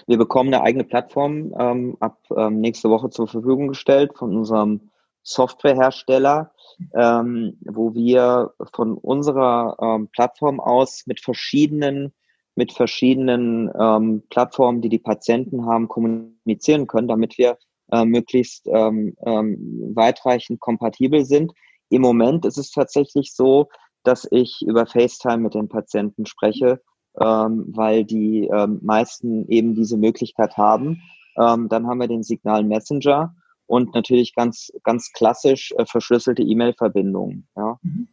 Wir 0.07 0.17
bekommen 0.17 0.53
eine 0.53 0.63
eigene 0.63 0.83
Plattform 0.83 1.53
ähm, 1.57 1.97
ab 1.99 2.17
ähm, 2.35 2.59
nächste 2.59 2.89
Woche 2.89 3.09
zur 3.09 3.27
Verfügung 3.27 3.67
gestellt 3.67 4.11
von 4.15 4.35
unserem 4.35 4.89
Softwarehersteller, 5.23 6.51
ähm, 6.93 7.57
wo 7.61 7.93
wir 7.93 8.53
von 8.73 8.97
unserer 8.97 9.77
ähm, 9.81 10.07
Plattform 10.07 10.59
aus 10.59 11.05
mit 11.05 11.19
verschiedenen 11.19 12.13
mit 12.59 12.73
verschiedenen 12.73 13.71
ähm, 13.79 14.23
Plattformen, 14.29 14.81
die 14.81 14.89
die 14.89 14.99
Patienten 14.99 15.65
haben, 15.65 15.87
kommunizieren 15.87 16.87
können, 16.87 17.07
damit 17.07 17.37
wir 17.37 17.57
äh, 17.89 18.03
möglichst 18.03 18.67
ähm, 18.67 19.15
ähm, 19.25 19.93
weitreichend 19.95 20.59
kompatibel 20.59 21.23
sind. 21.23 21.53
Im 21.89 22.01
Moment 22.01 22.43
ist 22.43 22.57
es 22.57 22.71
tatsächlich 22.71 23.33
so, 23.33 23.69
dass 24.03 24.27
ich 24.29 24.61
über 24.67 24.85
FaceTime 24.85 25.37
mit 25.37 25.53
den 25.53 25.69
Patienten 25.69 26.25
spreche, 26.25 26.81
ähm, 27.21 27.63
weil 27.69 28.03
die 28.03 28.49
ähm, 28.53 28.79
meisten 28.81 29.47
eben 29.47 29.73
diese 29.73 29.95
Möglichkeit 29.95 30.57
haben. 30.57 31.01
Ähm, 31.37 31.69
dann 31.69 31.87
haben 31.87 32.01
wir 32.01 32.09
den 32.09 32.23
Signal 32.23 32.65
Messenger 32.65 33.33
und 33.67 33.95
natürlich 33.95 34.35
ganz, 34.35 34.69
ganz 34.83 35.13
klassisch 35.13 35.73
äh, 35.77 35.85
verschlüsselte 35.85 36.43
E-Mail-Verbindungen. 36.43 37.47
Ja. 37.55 37.79
Mhm. 37.83 38.09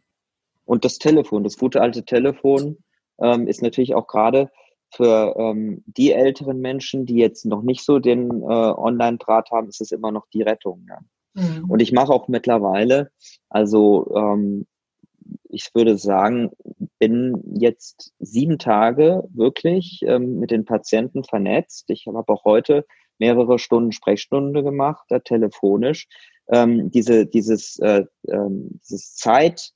Und 0.63 0.85
das 0.85 0.99
Telefon, 0.99 1.43
das 1.43 1.57
gute 1.57 1.81
alte 1.81 2.05
Telefon, 2.05 2.77
ähm, 3.21 3.47
ist 3.47 3.61
natürlich 3.61 3.95
auch 3.95 4.07
gerade 4.07 4.49
für 4.89 5.35
ähm, 5.37 5.83
die 5.85 6.13
älteren 6.13 6.59
Menschen, 6.59 7.05
die 7.05 7.17
jetzt 7.17 7.45
noch 7.45 7.61
nicht 7.61 7.83
so 7.83 7.99
den 7.99 8.41
äh, 8.41 8.45
Online-Draht 8.45 9.51
haben, 9.51 9.67
ist 9.67 9.81
es 9.81 9.91
immer 9.91 10.11
noch 10.11 10.27
die 10.33 10.43
Rettung. 10.43 10.85
Ja. 10.87 10.99
Mhm. 11.33 11.69
Und 11.69 11.81
ich 11.81 11.91
mache 11.91 12.13
auch 12.13 12.27
mittlerweile, 12.27 13.11
also 13.49 14.13
ähm, 14.15 14.65
ich 15.49 15.73
würde 15.73 15.97
sagen, 15.97 16.51
bin 16.99 17.41
jetzt 17.59 18.13
sieben 18.19 18.59
Tage 18.59 19.23
wirklich 19.33 20.01
ähm, 20.05 20.39
mit 20.39 20.51
den 20.51 20.65
Patienten 20.65 21.23
vernetzt. 21.23 21.89
Ich 21.89 22.07
habe 22.07 22.31
auch 22.31 22.45
heute 22.45 22.85
mehrere 23.19 23.59
Stunden 23.59 23.91
Sprechstunde 23.91 24.63
gemacht, 24.63 25.05
da 25.09 25.19
telefonisch. 25.19 26.07
Ähm, 26.49 26.91
diese, 26.91 27.25
dieses, 27.25 27.77
äh, 27.79 28.05
ähm, 28.29 28.79
dieses 28.83 29.15
Zeit, 29.15 29.71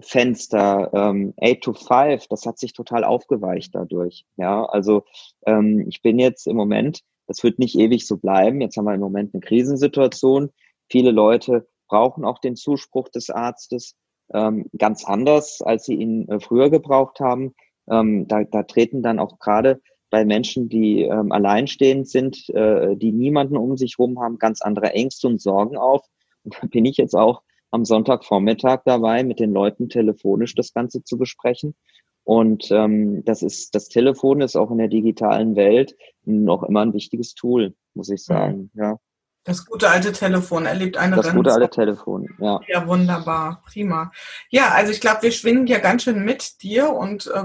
Fenster 0.00 0.90
ähm, 0.92 1.34
8 1.40 1.60
to 1.60 1.72
5, 1.72 2.26
das 2.28 2.46
hat 2.46 2.58
sich 2.58 2.72
total 2.72 3.04
aufgeweicht 3.04 3.74
dadurch. 3.74 4.24
Ja, 4.36 4.64
also 4.64 5.04
ähm, 5.46 5.84
ich 5.88 6.02
bin 6.02 6.18
jetzt 6.18 6.46
im 6.46 6.56
Moment, 6.56 7.00
das 7.26 7.42
wird 7.42 7.58
nicht 7.58 7.78
ewig 7.78 8.06
so 8.06 8.16
bleiben. 8.16 8.60
Jetzt 8.60 8.76
haben 8.76 8.84
wir 8.84 8.94
im 8.94 9.00
Moment 9.00 9.34
eine 9.34 9.40
Krisensituation. 9.40 10.50
Viele 10.88 11.10
Leute 11.10 11.66
brauchen 11.88 12.24
auch 12.24 12.38
den 12.38 12.56
Zuspruch 12.56 13.08
des 13.08 13.30
Arztes 13.30 13.94
ähm, 14.32 14.66
ganz 14.76 15.04
anders, 15.04 15.60
als 15.62 15.84
sie 15.84 15.94
ihn 15.94 16.28
äh, 16.28 16.40
früher 16.40 16.70
gebraucht 16.70 17.20
haben. 17.20 17.54
Ähm, 17.88 18.26
da, 18.28 18.44
da 18.44 18.62
treten 18.62 19.02
dann 19.02 19.18
auch 19.18 19.38
gerade 19.38 19.80
bei 20.10 20.24
Menschen, 20.24 20.68
die 20.68 21.02
ähm, 21.02 21.32
alleinstehend 21.32 22.08
sind, 22.08 22.48
äh, 22.50 22.96
die 22.96 23.12
niemanden 23.12 23.56
um 23.56 23.76
sich 23.76 23.96
herum 23.98 24.20
haben, 24.20 24.38
ganz 24.38 24.62
andere 24.62 24.92
Ängste 24.92 25.28
und 25.28 25.40
Sorgen 25.40 25.76
auf. 25.76 26.02
Und 26.44 26.54
da 26.60 26.66
bin 26.66 26.84
ich 26.84 26.96
jetzt 26.96 27.14
auch 27.14 27.42
am 27.74 27.84
Sonntagvormittag 27.84 28.82
dabei, 28.84 29.24
mit 29.24 29.40
den 29.40 29.52
Leuten 29.52 29.88
telefonisch 29.88 30.54
das 30.54 30.72
Ganze 30.72 31.02
zu 31.02 31.18
besprechen. 31.18 31.74
Und 32.22 32.70
ähm, 32.70 33.24
das 33.24 33.42
ist, 33.42 33.74
das 33.74 33.88
Telefon 33.88 34.40
ist 34.40 34.56
auch 34.56 34.70
in 34.70 34.78
der 34.78 34.88
digitalen 34.88 35.56
Welt 35.56 35.96
noch 36.24 36.62
immer 36.62 36.82
ein 36.82 36.94
wichtiges 36.94 37.34
Tool, 37.34 37.74
muss 37.94 38.10
ich 38.10 38.24
sagen. 38.24 38.70
Ja. 38.74 38.98
Das 39.42 39.66
gute 39.66 39.90
alte 39.90 40.12
Telefon 40.12 40.66
erlebt 40.66 40.96
eine 40.96 41.16
Das 41.16 41.34
gute 41.34 41.52
alte 41.52 41.68
Telefon, 41.68 42.28
ja. 42.38 42.60
Ja, 42.68 42.86
wunderbar, 42.86 43.62
prima. 43.66 44.12
Ja, 44.50 44.70
also 44.70 44.92
ich 44.92 45.00
glaube, 45.00 45.22
wir 45.22 45.32
schwingen 45.32 45.66
hier 45.66 45.80
ganz 45.80 46.04
schön 46.04 46.24
mit 46.24 46.62
dir 46.62 46.90
und 46.90 47.26
äh, 47.26 47.44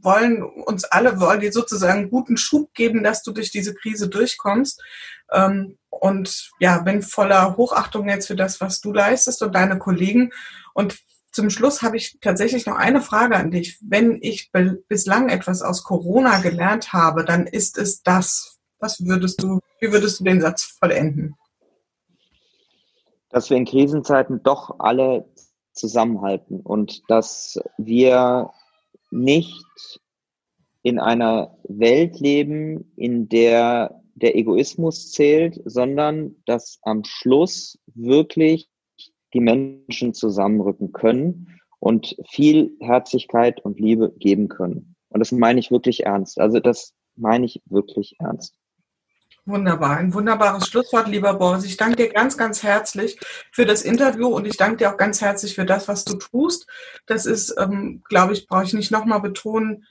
wollen 0.00 0.42
uns 0.42 0.84
alle, 0.84 1.20
wollen 1.20 1.40
dir 1.40 1.52
sozusagen 1.52 1.98
einen 1.98 2.10
guten 2.10 2.36
Schub 2.36 2.72
geben, 2.74 3.02
dass 3.02 3.24
du 3.24 3.32
durch 3.32 3.50
diese 3.50 3.74
Krise 3.74 4.08
durchkommst. 4.08 4.80
Ähm, 5.32 5.76
und 5.90 6.50
ja, 6.60 6.78
bin 6.78 7.02
voller 7.02 7.56
Hochachtung 7.56 8.08
jetzt 8.08 8.26
für 8.26 8.36
das, 8.36 8.60
was 8.60 8.80
du 8.80 8.92
leistest 8.92 9.42
und 9.42 9.54
deine 9.54 9.78
Kollegen. 9.78 10.30
Und 10.74 10.98
zum 11.32 11.50
Schluss 11.50 11.82
habe 11.82 11.96
ich 11.96 12.18
tatsächlich 12.20 12.66
noch 12.66 12.76
eine 12.76 13.00
Frage 13.00 13.36
an 13.36 13.50
dich. 13.50 13.78
Wenn 13.82 14.18
ich 14.20 14.50
bislang 14.88 15.28
etwas 15.28 15.62
aus 15.62 15.84
Corona 15.84 16.40
gelernt 16.40 16.92
habe, 16.92 17.24
dann 17.24 17.46
ist 17.46 17.78
es 17.78 18.02
das. 18.02 18.58
Was 18.78 19.04
würdest 19.04 19.42
du, 19.42 19.60
wie 19.80 19.92
würdest 19.92 20.20
du 20.20 20.24
den 20.24 20.40
Satz 20.40 20.62
vollenden? 20.64 21.34
Dass 23.30 23.50
wir 23.50 23.56
in 23.56 23.66
Krisenzeiten 23.66 24.42
doch 24.42 24.78
alle 24.78 25.28
zusammenhalten 25.72 26.60
und 26.60 27.02
dass 27.08 27.58
wir 27.76 28.50
nicht 29.10 29.64
in 30.82 30.98
einer 30.98 31.56
Welt 31.64 32.20
leben, 32.20 32.92
in 32.96 33.28
der 33.28 34.02
der 34.18 34.36
Egoismus 34.36 35.10
zählt, 35.10 35.60
sondern 35.64 36.36
dass 36.46 36.78
am 36.82 37.04
Schluss 37.04 37.78
wirklich 37.94 38.68
die 39.34 39.40
Menschen 39.40 40.14
zusammenrücken 40.14 40.92
können 40.92 41.60
und 41.78 42.16
viel 42.28 42.76
Herzlichkeit 42.80 43.60
und 43.64 43.78
Liebe 43.78 44.12
geben 44.18 44.48
können. 44.48 44.96
Und 45.10 45.20
das 45.20 45.32
meine 45.32 45.60
ich 45.60 45.70
wirklich 45.70 46.06
ernst. 46.06 46.40
Also 46.40 46.60
das 46.60 46.94
meine 47.16 47.46
ich 47.46 47.62
wirklich 47.66 48.16
ernst. 48.18 48.54
Wunderbar, 49.48 49.96
ein 49.96 50.12
wunderbares 50.12 50.68
Schlusswort, 50.68 51.08
lieber 51.08 51.32
Boris. 51.32 51.64
Ich 51.64 51.78
danke 51.78 51.96
dir 51.96 52.10
ganz, 52.10 52.36
ganz 52.36 52.62
herzlich 52.62 53.18
für 53.50 53.64
das 53.64 53.80
Interview 53.80 54.26
und 54.26 54.46
ich 54.46 54.58
danke 54.58 54.76
dir 54.76 54.92
auch 54.92 54.98
ganz 54.98 55.22
herzlich 55.22 55.54
für 55.54 55.64
das, 55.64 55.88
was 55.88 56.04
du 56.04 56.16
tust. 56.16 56.66
Das 57.06 57.24
ist, 57.24 57.56
ähm, 57.58 58.02
glaube 58.10 58.34
ich, 58.34 58.46
brauche 58.46 58.64
ich 58.64 58.74
nicht 58.74 58.90
nochmal 58.90 59.22
betonen, 59.22 59.86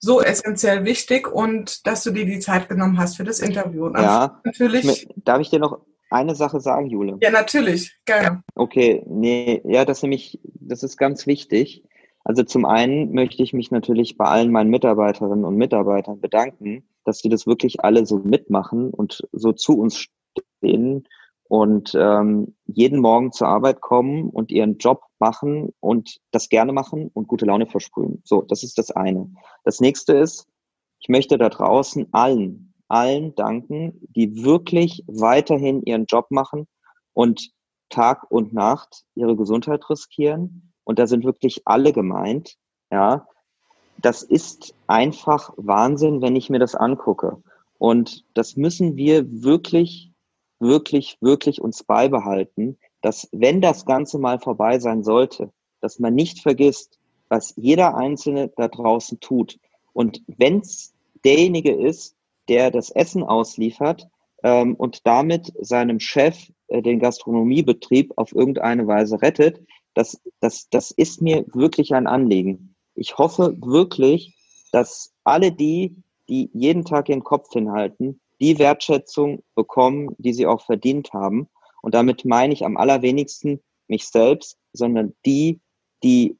so 0.00 0.20
essentiell 0.20 0.84
wichtig 0.84 1.30
und 1.30 1.86
dass 1.86 2.02
du 2.02 2.10
dir 2.10 2.24
die 2.24 2.40
Zeit 2.40 2.68
genommen 2.68 2.98
hast 2.98 3.16
für 3.16 3.24
das 3.24 3.40
Interview. 3.40 3.86
Und 3.86 3.98
ja, 3.98 4.40
natürlich. 4.44 5.06
Darf 5.16 5.40
ich 5.40 5.50
dir 5.50 5.58
noch 5.58 5.80
eine 6.10 6.34
Sache 6.34 6.60
sagen, 6.60 6.86
Jule? 6.86 7.18
Ja, 7.20 7.30
natürlich, 7.30 7.96
gerne. 8.04 8.42
Okay, 8.54 9.02
nee, 9.06 9.62
ja, 9.64 9.84
das 9.84 10.02
nämlich, 10.02 10.40
das 10.42 10.82
ist 10.82 10.96
ganz 10.96 11.26
wichtig. 11.26 11.84
Also 12.24 12.42
zum 12.42 12.64
einen 12.64 13.12
möchte 13.12 13.42
ich 13.42 13.52
mich 13.52 13.70
natürlich 13.70 14.16
bei 14.16 14.26
allen 14.26 14.50
meinen 14.50 14.70
Mitarbeiterinnen 14.70 15.44
und 15.44 15.56
Mitarbeitern 15.56 16.20
bedanken, 16.20 16.84
dass 17.04 17.18
die 17.18 17.28
das 17.28 17.46
wirklich 17.46 17.82
alle 17.84 18.04
so 18.06 18.18
mitmachen 18.18 18.90
und 18.90 19.26
so 19.32 19.52
zu 19.52 19.78
uns 19.78 20.06
stehen 20.58 21.06
und 21.44 21.96
ähm, 21.98 22.54
jeden 22.66 23.00
Morgen 23.00 23.32
zur 23.32 23.48
Arbeit 23.48 23.80
kommen 23.80 24.28
und 24.28 24.50
ihren 24.50 24.78
Job 24.78 25.02
machen 25.20 25.72
und 25.80 26.20
das 26.30 26.48
gerne 26.48 26.72
machen 26.72 27.10
und 27.14 27.28
gute 27.28 27.46
Laune 27.46 27.66
versprühen. 27.66 28.22
So, 28.24 28.42
das 28.42 28.62
ist 28.62 28.78
das 28.78 28.90
eine. 28.90 29.30
Das 29.64 29.80
nächste 29.80 30.14
ist, 30.14 30.46
ich 31.00 31.08
möchte 31.08 31.38
da 31.38 31.48
draußen 31.48 32.08
allen, 32.12 32.74
allen 32.88 33.34
danken, 33.34 34.00
die 34.14 34.42
wirklich 34.44 35.04
weiterhin 35.06 35.82
ihren 35.82 36.06
Job 36.06 36.26
machen 36.30 36.66
und 37.12 37.50
Tag 37.88 38.30
und 38.30 38.52
Nacht 38.52 39.04
ihre 39.14 39.36
Gesundheit 39.36 39.88
riskieren. 39.90 40.72
Und 40.84 40.98
da 40.98 41.06
sind 41.06 41.24
wirklich 41.24 41.62
alle 41.66 41.92
gemeint, 41.92 42.56
ja, 42.90 43.26
das 43.98 44.22
ist 44.22 44.74
einfach 44.86 45.52
Wahnsinn, 45.56 46.22
wenn 46.22 46.36
ich 46.36 46.50
mir 46.50 46.58
das 46.58 46.74
angucke. 46.74 47.42
Und 47.78 48.24
das 48.34 48.56
müssen 48.56 48.96
wir 48.96 49.42
wirklich, 49.42 50.12
wirklich, 50.58 51.18
wirklich 51.20 51.60
uns 51.60 51.84
beibehalten, 51.84 52.78
dass 53.02 53.28
wenn 53.32 53.60
das 53.60 53.86
Ganze 53.86 54.18
mal 54.18 54.38
vorbei 54.38 54.78
sein 54.78 55.02
sollte, 55.02 55.50
dass 55.80 55.98
man 55.98 56.14
nicht 56.14 56.40
vergisst, 56.40 56.98
was 57.28 57.54
jeder 57.56 57.96
Einzelne 57.96 58.48
da 58.56 58.68
draußen 58.68 59.20
tut. 59.20 59.58
Und 59.92 60.22
wenn 60.26 60.60
es 60.60 60.92
derjenige 61.24 61.72
ist, 61.72 62.16
der 62.48 62.70
das 62.70 62.90
Essen 62.90 63.22
ausliefert 63.22 64.08
ähm, 64.42 64.74
und 64.74 65.06
damit 65.06 65.52
seinem 65.60 66.00
Chef 66.00 66.50
äh, 66.68 66.82
den 66.82 66.98
Gastronomiebetrieb 66.98 68.12
auf 68.16 68.34
irgendeine 68.34 68.86
Weise 68.86 69.22
rettet, 69.22 69.60
das, 69.94 70.20
das, 70.40 70.68
das 70.70 70.90
ist 70.90 71.22
mir 71.22 71.44
wirklich 71.52 71.94
ein 71.94 72.06
Anliegen 72.06 72.70
ich 73.00 73.16
hoffe 73.16 73.56
wirklich, 73.60 74.36
dass 74.72 75.12
alle 75.24 75.52
die, 75.52 75.96
die 76.28 76.50
jeden 76.52 76.84
Tag 76.84 77.08
ihren 77.08 77.24
Kopf 77.24 77.52
hinhalten, 77.52 78.20
die 78.40 78.58
Wertschätzung 78.58 79.42
bekommen, 79.54 80.14
die 80.18 80.34
sie 80.34 80.46
auch 80.46 80.64
verdient 80.64 81.12
haben. 81.12 81.48
Und 81.82 81.94
damit 81.94 82.24
meine 82.24 82.52
ich 82.52 82.64
am 82.64 82.76
allerwenigsten 82.76 83.60
mich 83.88 84.06
selbst, 84.08 84.56
sondern 84.72 85.14
die, 85.26 85.60
die 86.02 86.36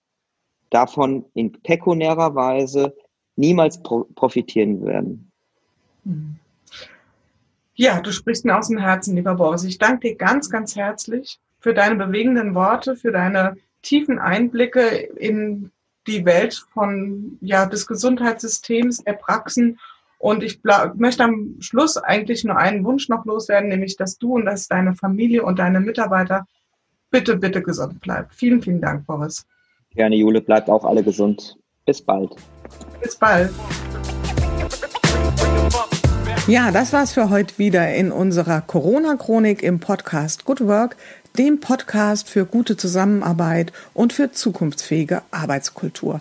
davon 0.71 1.25
in 1.35 1.53
pekunärer 1.53 2.35
Weise 2.35 2.95
niemals 3.37 3.83
pro 3.83 4.05
profitieren 4.15 4.85
werden. 4.85 5.31
Ja, 7.75 8.01
du 8.01 8.13
sprichst 8.13 8.45
mir 8.45 8.57
aus 8.57 8.69
dem 8.69 8.79
Herzen, 8.79 9.17
lieber 9.17 9.35
Boris. 9.35 9.65
Ich 9.65 9.79
danke 9.79 10.09
dir 10.09 10.17
ganz, 10.17 10.51
ganz 10.51 10.77
herzlich 10.77 11.39
für 11.59 11.75
deine 11.75 11.97
bewegenden 11.97 12.55
Worte, 12.55 12.97
für 12.97 13.13
deine 13.13 13.57
tiefen 13.83 14.19
Einblicke 14.19 14.87
in 14.87 15.71
die 16.07 16.25
Welt 16.25 16.67
von, 16.73 17.39
ja, 17.41 17.67
des 17.67 17.87
Gesundheitssystems, 17.87 19.05
der 19.05 19.15
Praxen. 19.15 19.79
Und 20.21 20.43
ich 20.43 20.61
möchte 20.97 21.25
am 21.25 21.57
Schluss 21.61 21.97
eigentlich 21.97 22.45
nur 22.45 22.59
einen 22.59 22.85
Wunsch 22.85 23.09
noch 23.09 23.25
loswerden, 23.25 23.71
nämlich, 23.71 23.97
dass 23.97 24.19
du 24.19 24.35
und 24.35 24.45
dass 24.45 24.69
deine 24.69 24.95
Familie 24.95 25.43
und 25.43 25.59
deine 25.59 25.81
Mitarbeiter 25.81 26.45
bitte, 27.11 27.39
bitte 27.39 27.63
gesund 27.63 28.03
bleibt. 28.03 28.35
Vielen, 28.35 28.61
vielen 28.61 28.83
Dank, 28.83 29.07
Boris. 29.07 29.47
Gerne, 29.95 30.17
Jule. 30.17 30.43
Bleibt 30.43 30.69
auch 30.69 30.85
alle 30.85 31.03
gesund. 31.03 31.57
Bis 31.87 32.03
bald. 32.03 32.37
Bis 33.03 33.17
bald. 33.17 33.51
Ja, 36.47 36.71
das 36.71 36.93
war's 36.93 37.13
für 37.13 37.31
heute 37.31 37.57
wieder 37.57 37.95
in 37.95 38.13
unserer 38.13 38.61
Corona-Chronik 38.61 39.63
im 39.63 39.81
Podcast 39.81 40.45
Good 40.45 40.67
Work 40.67 40.97
dem 41.39 41.61
Podcast 41.61 42.29
für 42.29 42.45
gute 42.45 42.77
Zusammenarbeit 42.77 43.73
und 43.95 44.13
für 44.13 44.33
zukunftsfähige 44.33 45.23
Arbeitskultur. 45.31 46.21